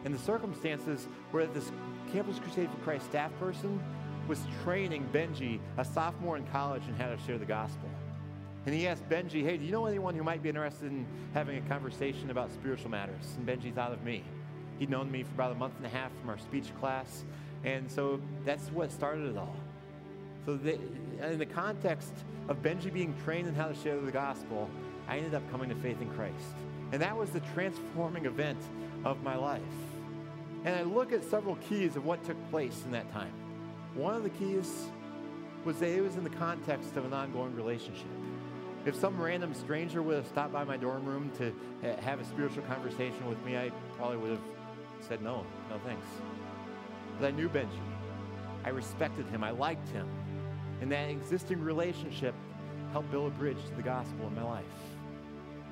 And 0.05 0.13
the 0.13 0.19
circumstances 0.19 1.07
that 1.33 1.53
this 1.53 1.71
Campus 2.13 2.39
Crusade 2.39 2.69
for 2.69 2.77
Christ 2.77 3.05
staff 3.07 3.31
person 3.39 3.81
was 4.27 4.39
training 4.63 5.07
Benji, 5.11 5.59
a 5.77 5.83
sophomore 5.83 6.37
in 6.37 6.45
college, 6.47 6.83
in 6.87 6.95
how 6.95 7.09
to 7.09 7.17
share 7.25 7.37
the 7.37 7.45
gospel. 7.45 7.89
And 8.65 8.73
he 8.73 8.87
asked 8.87 9.07
Benji, 9.09 9.43
hey, 9.43 9.57
do 9.57 9.65
you 9.65 9.71
know 9.71 9.85
anyone 9.85 10.15
who 10.15 10.23
might 10.23 10.41
be 10.41 10.49
interested 10.49 10.91
in 10.91 11.05
having 11.33 11.57
a 11.57 11.61
conversation 11.69 12.31
about 12.31 12.51
spiritual 12.51 12.89
matters? 12.89 13.35
And 13.37 13.47
Benji 13.47 13.73
thought 13.73 13.91
of 13.91 14.03
me. 14.03 14.23
He'd 14.79 14.89
known 14.89 15.11
me 15.11 15.23
for 15.23 15.33
about 15.33 15.51
a 15.51 15.55
month 15.55 15.73
and 15.77 15.85
a 15.85 15.89
half 15.89 16.11
from 16.19 16.29
our 16.29 16.37
speech 16.37 16.75
class. 16.79 17.23
And 17.63 17.89
so 17.91 18.19
that's 18.43 18.69
what 18.69 18.91
started 18.91 19.31
it 19.31 19.37
all. 19.37 19.55
So 20.45 20.55
the, 20.55 20.79
in 21.23 21.39
the 21.39 21.45
context 21.45 22.13
of 22.47 22.61
Benji 22.61 22.93
being 22.93 23.15
trained 23.23 23.47
in 23.47 23.55
how 23.55 23.67
to 23.67 23.75
share 23.75 23.99
the 23.99 24.11
gospel, 24.11 24.69
I 25.07 25.17
ended 25.17 25.33
up 25.33 25.49
coming 25.51 25.69
to 25.69 25.75
faith 25.75 26.01
in 26.01 26.09
Christ. 26.11 26.55
And 26.91 27.01
that 27.01 27.17
was 27.17 27.31
the 27.31 27.41
transforming 27.53 28.25
event 28.25 28.59
of 29.03 29.23
my 29.23 29.35
life. 29.35 29.61
And 30.65 30.75
I 30.75 30.81
look 30.81 31.13
at 31.13 31.23
several 31.23 31.57
keys 31.57 31.95
of 31.95 32.05
what 32.05 32.23
took 32.25 32.37
place 32.49 32.81
in 32.85 32.91
that 32.91 33.11
time. 33.13 33.31
One 33.93 34.15
of 34.15 34.23
the 34.23 34.31
keys 34.31 34.87
was 35.63 35.77
that 35.77 35.89
it 35.89 36.01
was 36.01 36.15
in 36.15 36.23
the 36.23 36.29
context 36.31 36.97
of 36.97 37.05
an 37.05 37.13
ongoing 37.13 37.55
relationship. 37.55 38.07
If 38.83 38.95
some 38.95 39.21
random 39.21 39.53
stranger 39.53 40.01
would 40.01 40.15
have 40.15 40.27
stopped 40.27 40.53
by 40.53 40.63
my 40.63 40.75
dorm 40.75 41.05
room 41.05 41.31
to 41.37 41.53
eh, 41.83 42.01
have 42.01 42.19
a 42.19 42.25
spiritual 42.25 42.63
conversation 42.63 43.27
with 43.29 43.43
me, 43.45 43.57
I 43.57 43.71
probably 43.95 44.17
would 44.17 44.31
have 44.31 44.41
said 45.01 45.21
no, 45.21 45.45
no 45.69 45.77
thanks. 45.85 46.05
But 47.19 47.27
I 47.27 47.31
knew 47.31 47.47
Benji. 47.47 47.79
I 48.63 48.69
respected 48.69 49.27
him. 49.27 49.43
I 49.43 49.51
liked 49.51 49.87
him. 49.89 50.07
And 50.81 50.91
that 50.91 51.09
existing 51.09 51.61
relationship 51.61 52.33
helped 52.91 53.11
build 53.11 53.31
a 53.31 53.35
bridge 53.35 53.63
to 53.69 53.75
the 53.75 53.83
gospel 53.83 54.27
in 54.27 54.35
my 54.35 54.43
life. 54.43 54.65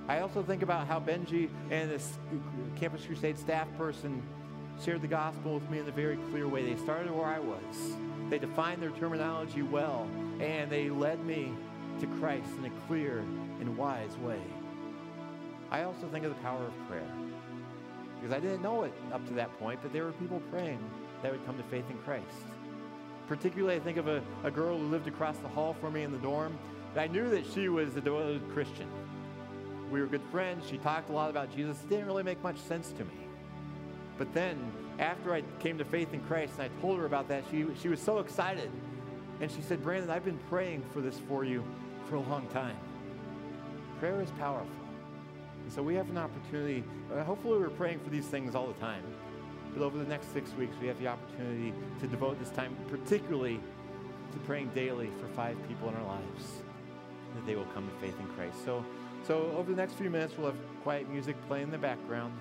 I 0.08 0.20
also 0.20 0.44
think 0.44 0.62
about 0.62 0.86
how 0.86 1.00
Benji 1.00 1.50
and 1.72 1.90
this 1.90 2.20
Campus 2.76 3.06
Crusade 3.06 3.40
staff 3.40 3.68
person 3.78 4.22
shared 4.82 5.02
the 5.02 5.08
gospel 5.08 5.56
with 5.56 5.70
me 5.70 5.80
in 5.80 5.88
a 5.88 5.92
very 5.92 6.18
clear 6.32 6.48
way. 6.48 6.66
They 6.66 6.82
started 6.82 7.12
where 7.12 7.26
I 7.26 7.40
was. 7.40 7.96
They 8.30 8.40
defined 8.40 8.82
their 8.82 8.92
terminology 8.92 9.62
well, 9.62 10.08
and 10.40 10.72
they 10.72 10.90
led 10.90 11.24
me 11.26 11.52
to 12.00 12.08
Christ 12.20 12.50
in 12.58 12.66
a 12.66 12.72
clear 12.88 13.20
and 13.60 13.78
wise 13.78 14.18
way. 14.18 14.42
I 15.72 15.84
also 15.84 16.08
think 16.08 16.26
of 16.26 16.36
the 16.36 16.42
power 16.42 16.64
of 16.66 16.88
prayer. 16.88 17.08
Because 18.20 18.36
I 18.36 18.40
didn't 18.40 18.62
know 18.62 18.84
it 18.84 18.94
up 19.12 19.26
to 19.28 19.34
that 19.34 19.58
point, 19.60 19.80
but 19.82 19.92
there 19.92 20.06
were 20.06 20.12
people 20.14 20.42
praying 20.52 20.80
that 21.22 21.32
would 21.32 21.46
come 21.46 21.58
to 21.58 21.64
faith 21.64 21.86
in 21.90 21.98
Christ. 22.00 22.24
Particularly, 23.28 23.76
I 23.76 23.80
think 23.80 23.98
of 23.98 24.08
a, 24.08 24.22
a 24.44 24.52
girl 24.52 24.78
who 24.78 24.86
lived 24.86 25.08
across 25.08 25.38
the 25.38 25.48
hall 25.48 25.76
from 25.80 25.94
me 25.94 26.04
in 26.04 26.12
the 26.12 26.18
dorm. 26.20 26.58
I 26.96 27.08
knew 27.08 27.30
that 27.32 27.46
she 27.54 27.70
was 27.70 27.96
a 27.96 28.02
devoted 28.02 28.42
Christian. 28.54 28.88
We 29.92 30.02
were 30.02 30.08
good 30.08 30.22
friends. 30.32 30.68
She 30.70 30.78
talked 30.78 31.10
a 31.10 31.14
lot 31.14 31.30
about 31.30 31.54
Jesus. 31.56 31.78
It 31.84 31.90
didn't 31.90 32.06
really 32.06 32.24
make 32.24 32.42
much 32.44 32.58
sense 32.58 32.92
to 32.94 33.06
me. 33.06 33.23
But 34.18 34.34
then, 34.34 34.72
after 35.00 35.34
I 35.34 35.44
came 35.60 35.78
to 35.78 35.86
faith 35.86 36.14
in 36.14 36.22
Christ 36.22 36.54
and 36.60 36.64
I 36.64 36.82
told 36.82 37.00
her 37.00 37.06
about 37.06 37.28
that, 37.30 37.44
she, 37.50 37.66
she 37.82 37.90
was 37.90 38.00
so 38.00 38.20
excited. 38.20 38.70
And 39.42 39.52
she 39.52 39.62
said, 39.62 39.84
Brandon, 39.84 40.10
I've 40.10 40.26
been 40.26 40.40
praying 40.50 40.84
for 40.94 41.02
this 41.02 41.20
for 41.28 41.44
you 41.44 41.64
for 42.10 42.16
a 42.16 42.22
long 42.22 42.48
time. 42.48 42.78
Prayer 44.00 44.22
is 44.22 44.30
powerful. 44.32 44.68
And 45.64 45.72
so 45.72 45.82
we 45.82 45.96
have 45.96 46.10
an 46.10 46.18
opportunity. 46.18 46.84
Uh, 47.12 47.24
hopefully, 47.24 47.58
we're 47.58 47.70
praying 47.70 48.00
for 48.00 48.10
these 48.10 48.26
things 48.26 48.54
all 48.54 48.68
the 48.68 48.80
time. 48.80 49.04
But 49.76 49.84
over 49.84 49.98
the 49.98 50.06
next 50.06 50.32
six 50.34 50.54
weeks, 50.54 50.76
we 50.80 50.88
have 50.88 51.00
the 51.00 51.08
opportunity 51.08 51.74
to 52.00 52.08
devote 52.08 52.40
this 52.40 52.50
time 52.50 52.76
particularly 52.90 53.60
to 54.32 54.40
praying 54.40 54.70
daily 54.76 55.10
for 55.20 55.28
five 55.36 55.58
people 55.68 55.90
in 55.90 55.96
our 55.96 56.06
lives 56.06 56.62
that 57.36 57.46
they 57.46 57.56
will 57.56 57.66
come 57.74 57.88
to 57.88 57.96
faith 57.96 58.20
in 58.20 58.28
Christ. 58.36 58.64
So, 58.64 58.86
so 59.28 59.52
over 59.58 59.72
the 59.72 59.78
next 59.78 59.94
few 59.94 60.10
minutes, 60.10 60.36
we'll 60.38 60.48
have 60.48 60.60
quiet 60.84 61.10
music 61.10 61.36
playing 61.48 61.66
in 61.66 61.72
the 61.72 61.78
background. 61.78 62.34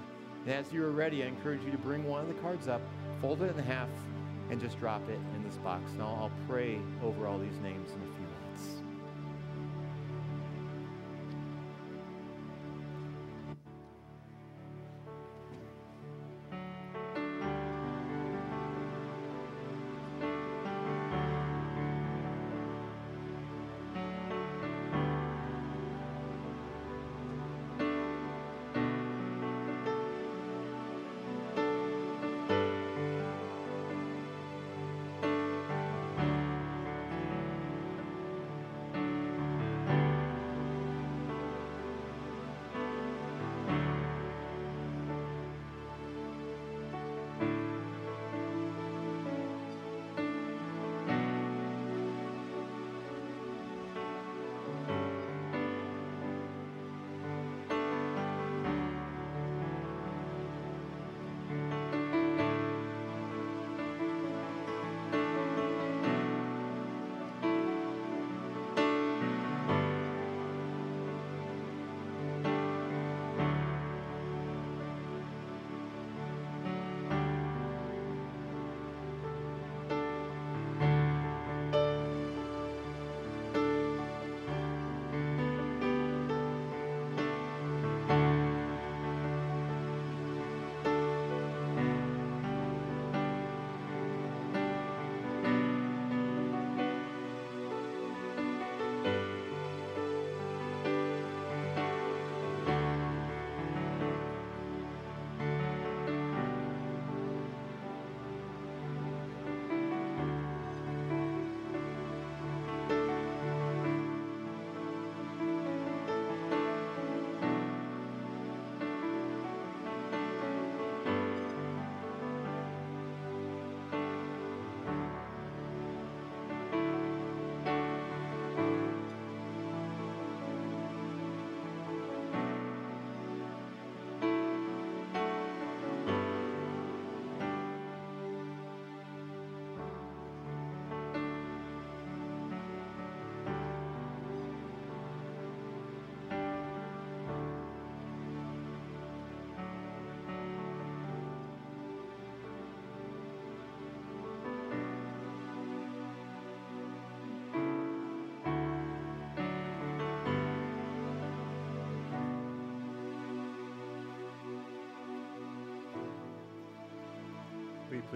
And 0.45 0.55
as 0.55 0.73
you 0.73 0.85
are 0.85 0.91
ready, 0.91 1.23
I 1.23 1.27
encourage 1.27 1.63
you 1.65 1.71
to 1.71 1.79
bring 1.79 2.05
one 2.05 2.21
of 2.21 2.29
the 2.29 2.35
cards 2.35 2.67
up, 2.67 2.81
fold 3.21 3.43
it 3.43 3.57
in 3.57 3.63
half, 3.63 3.89
and 4.51 4.61
just 4.61 4.79
drop 4.81 5.09
it 5.09 5.19
in 5.37 5.45
this 5.45 5.57
box. 5.59 5.93
And 5.93 6.03
I'll, 6.03 6.09
I'll 6.09 6.33
pray 6.49 6.79
over 7.03 7.27
all 7.27 7.39
these 7.39 7.59
names 7.63 7.91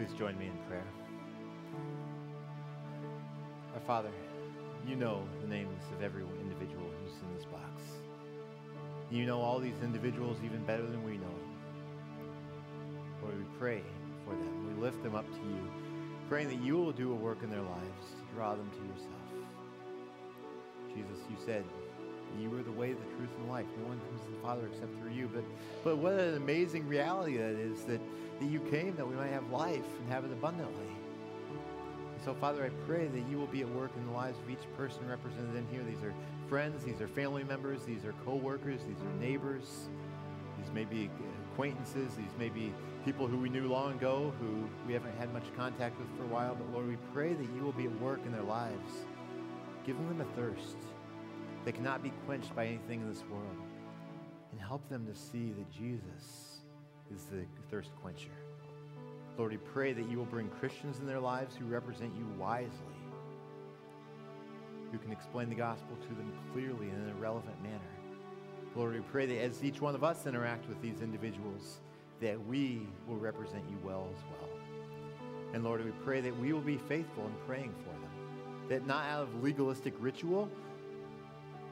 Please 0.06 0.18
join 0.18 0.38
me 0.38 0.46
in 0.46 0.56
prayer. 0.68 0.86
Our 3.74 3.80
Father, 3.86 4.10
you 4.86 4.94
know 4.94 5.24
the 5.40 5.48
names 5.48 5.82
of 5.92 6.02
every 6.02 6.22
individual 6.40 6.84
who's 7.02 7.14
in 7.22 7.36
this 7.36 7.44
box. 7.46 7.82
You 9.10 9.26
know 9.26 9.40
all 9.40 9.58
these 9.58 9.80
individuals 9.82 10.36
even 10.44 10.64
better 10.64 10.84
than 10.84 11.02
we 11.02 11.12
know 11.12 11.24
them. 11.24 11.56
Lord, 13.22 13.38
we 13.38 13.44
pray 13.58 13.82
for 14.24 14.30
them. 14.30 14.76
We 14.76 14.82
lift 14.82 15.02
them 15.02 15.14
up 15.14 15.26
to 15.28 15.38
you, 15.38 15.70
praying 16.28 16.48
that 16.48 16.60
you 16.60 16.76
will 16.76 16.92
do 16.92 17.10
a 17.12 17.16
work 17.16 17.38
in 17.42 17.50
their 17.50 17.62
lives 17.62 18.10
to 18.18 18.34
draw 18.34 18.54
them 18.54 18.70
to 18.70 18.82
yourself. 18.92 19.12
Jesus, 20.94 21.24
you 21.28 21.36
said 21.44 21.64
you 22.38 22.54
are 22.54 22.62
the 22.62 22.72
way, 22.72 22.92
the 22.92 23.16
truth, 23.16 23.30
and 23.40 23.48
life. 23.48 23.66
No 23.80 23.88
one 23.88 24.00
comes 24.00 24.20
to 24.26 24.30
the 24.30 24.42
Father 24.42 24.68
except 24.72 24.98
through 25.00 25.12
you. 25.12 25.30
But, 25.32 25.44
but 25.82 25.96
what 25.96 26.12
an 26.12 26.36
amazing 26.36 26.86
reality 26.86 27.38
that 27.38 27.56
is 27.56 27.82
that, 27.84 28.00
that 28.40 28.46
you 28.50 28.60
came 28.60 28.96
that 28.96 29.06
we 29.06 29.14
might 29.14 29.30
have 29.30 29.50
life 29.50 29.84
and 30.00 30.12
have 30.12 30.24
it 30.24 30.32
abundantly. 30.32 30.86
And 32.14 32.24
so, 32.24 32.34
Father, 32.34 32.64
I 32.64 32.68
pray 32.86 33.08
that 33.08 33.28
you 33.30 33.38
will 33.38 33.46
be 33.46 33.62
at 33.62 33.68
work 33.70 33.90
in 33.96 34.06
the 34.06 34.12
lives 34.12 34.38
of 34.38 34.50
each 34.50 34.66
person 34.76 35.08
represented 35.08 35.54
in 35.54 35.66
here. 35.70 35.82
These 35.82 36.02
are 36.02 36.14
friends, 36.48 36.84
these 36.84 37.00
are 37.00 37.08
family 37.08 37.44
members, 37.44 37.84
these 37.84 38.04
are 38.04 38.14
co-workers, 38.24 38.80
these 38.86 39.00
are 39.00 39.20
neighbors, 39.20 39.88
these 40.58 40.72
may 40.72 40.84
be 40.84 41.10
acquaintances, 41.52 42.14
these 42.14 42.34
may 42.38 42.48
be 42.48 42.72
people 43.04 43.26
who 43.26 43.38
we 43.38 43.48
knew 43.48 43.68
long 43.68 43.92
ago 43.92 44.32
who 44.40 44.68
we 44.86 44.92
haven't 44.92 45.16
had 45.16 45.32
much 45.32 45.44
contact 45.56 45.98
with 45.98 46.08
for 46.16 46.24
a 46.24 46.26
while. 46.26 46.54
But 46.54 46.72
Lord, 46.72 46.88
we 46.88 46.96
pray 47.14 47.34
that 47.34 47.48
you 47.54 47.62
will 47.62 47.72
be 47.72 47.84
at 47.84 48.00
work 48.00 48.20
in 48.26 48.32
their 48.32 48.42
lives, 48.42 49.06
giving 49.84 50.08
them 50.08 50.20
a 50.20 50.36
thirst 50.36 50.76
that 51.64 51.74
cannot 51.74 52.02
be 52.02 52.12
quenched 52.26 52.54
by 52.54 52.66
anything 52.66 53.00
in 53.00 53.08
this 53.08 53.24
world, 53.30 53.56
and 54.52 54.60
help 54.60 54.88
them 54.88 55.06
to 55.06 55.14
see 55.14 55.52
that 55.52 55.70
Jesus 55.70 56.55
is 57.14 57.24
the 57.24 57.44
thirst 57.70 57.90
quencher. 58.02 58.30
Lord, 59.38 59.52
we 59.52 59.58
pray 59.58 59.92
that 59.92 60.08
you 60.08 60.16
will 60.16 60.24
bring 60.24 60.48
Christians 60.48 60.98
in 60.98 61.06
their 61.06 61.20
lives 61.20 61.54
who 61.54 61.66
represent 61.66 62.12
you 62.16 62.26
wisely, 62.38 62.70
who 64.90 64.98
can 64.98 65.12
explain 65.12 65.48
the 65.48 65.54
gospel 65.54 65.96
to 65.96 66.08
them 66.08 66.32
clearly 66.52 66.88
and 66.88 67.04
in 67.04 67.10
a 67.10 67.20
relevant 67.20 67.62
manner. 67.62 67.80
Lord, 68.74 68.94
we 68.94 69.00
pray 69.00 69.26
that 69.26 69.40
as 69.42 69.62
each 69.62 69.80
one 69.80 69.94
of 69.94 70.04
us 70.04 70.26
interact 70.26 70.68
with 70.68 70.80
these 70.80 71.00
individuals, 71.00 71.80
that 72.20 72.38
we 72.46 72.86
will 73.06 73.16
represent 73.16 73.62
you 73.70 73.76
well 73.84 74.08
as 74.14 74.22
well. 74.24 74.50
And 75.52 75.64
Lord, 75.64 75.84
we 75.84 75.92
pray 76.04 76.20
that 76.20 76.38
we 76.38 76.52
will 76.52 76.60
be 76.60 76.78
faithful 76.78 77.24
in 77.26 77.34
praying 77.46 77.74
for 77.84 77.90
them, 77.90 78.68
that 78.68 78.86
not 78.86 79.04
out 79.06 79.22
of 79.22 79.42
legalistic 79.42 79.94
ritual, 79.98 80.50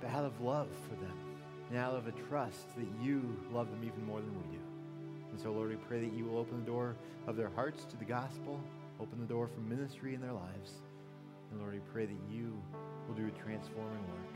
but 0.01 0.11
out 0.11 0.24
of 0.24 0.41
love 0.41 0.68
for 0.89 0.97
them, 0.97 1.16
and 1.70 1.78
out 1.78 1.95
of 1.95 2.07
a 2.07 2.12
trust 2.28 2.74
that 2.76 2.87
you 3.03 3.37
love 3.53 3.70
them 3.70 3.82
even 3.85 4.05
more 4.07 4.20
than 4.20 4.35
we 4.37 4.57
do. 4.57 4.64
And 5.35 5.43
so, 5.43 5.51
Lord, 5.51 5.70
we 5.70 5.74
pray 5.91 5.99
that 5.99 6.14
you 6.14 6.30
will 6.30 6.39
open 6.39 6.62
the 6.62 6.70
door 6.70 6.95
of 7.26 7.35
their 7.35 7.51
hearts 7.51 7.85
to 7.91 7.97
the 7.97 8.05
gospel, 8.05 8.62
open 9.01 9.18
the 9.18 9.26
door 9.26 9.49
for 9.49 9.59
ministry 9.59 10.14
in 10.14 10.20
their 10.20 10.32
lives. 10.32 10.78
And 11.51 11.59
Lord, 11.59 11.74
we 11.74 11.80
pray 11.91 12.07
that 12.07 12.22
you 12.30 12.55
will 13.09 13.16
do 13.16 13.26
a 13.26 13.35
transforming 13.43 14.07
work 14.14 14.35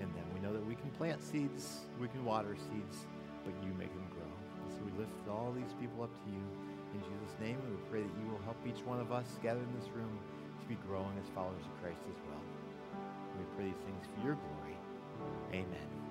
in 0.00 0.08
them. 0.16 0.24
We 0.32 0.40
know 0.40 0.54
that 0.54 0.64
we 0.64 0.74
can 0.74 0.88
plant 0.96 1.20
seeds, 1.20 1.84
we 2.00 2.08
can 2.08 2.24
water 2.24 2.56
seeds, 2.56 3.04
but 3.44 3.52
you 3.60 3.76
make 3.76 3.92
them 3.92 4.08
grow. 4.08 4.32
And 4.64 4.72
so 4.72 4.80
we 4.88 4.96
lift 4.96 5.12
all 5.28 5.52
these 5.52 5.76
people 5.78 6.02
up 6.02 6.14
to 6.24 6.30
you. 6.32 6.40
In 6.96 7.00
Jesus' 7.04 7.36
name, 7.38 7.60
and 7.60 7.76
we 7.76 7.84
pray 7.92 8.00
that 8.00 8.16
you 8.16 8.32
will 8.32 8.40
help 8.48 8.56
each 8.64 8.80
one 8.88 9.00
of 9.00 9.12
us 9.12 9.36
gathered 9.42 9.68
in 9.68 9.76
this 9.78 9.92
room 9.92 10.16
to 10.60 10.64
be 10.64 10.80
growing 10.88 11.12
as 11.20 11.28
followers 11.36 11.60
of 11.60 11.76
Christ 11.84 12.00
as 12.08 12.16
well. 12.24 12.40
We 13.36 13.44
pray 13.52 13.64
these 13.68 13.84
things 13.84 14.08
for 14.16 14.24
your 14.24 14.40
glory. 14.40 14.80
Amen. 15.52 16.01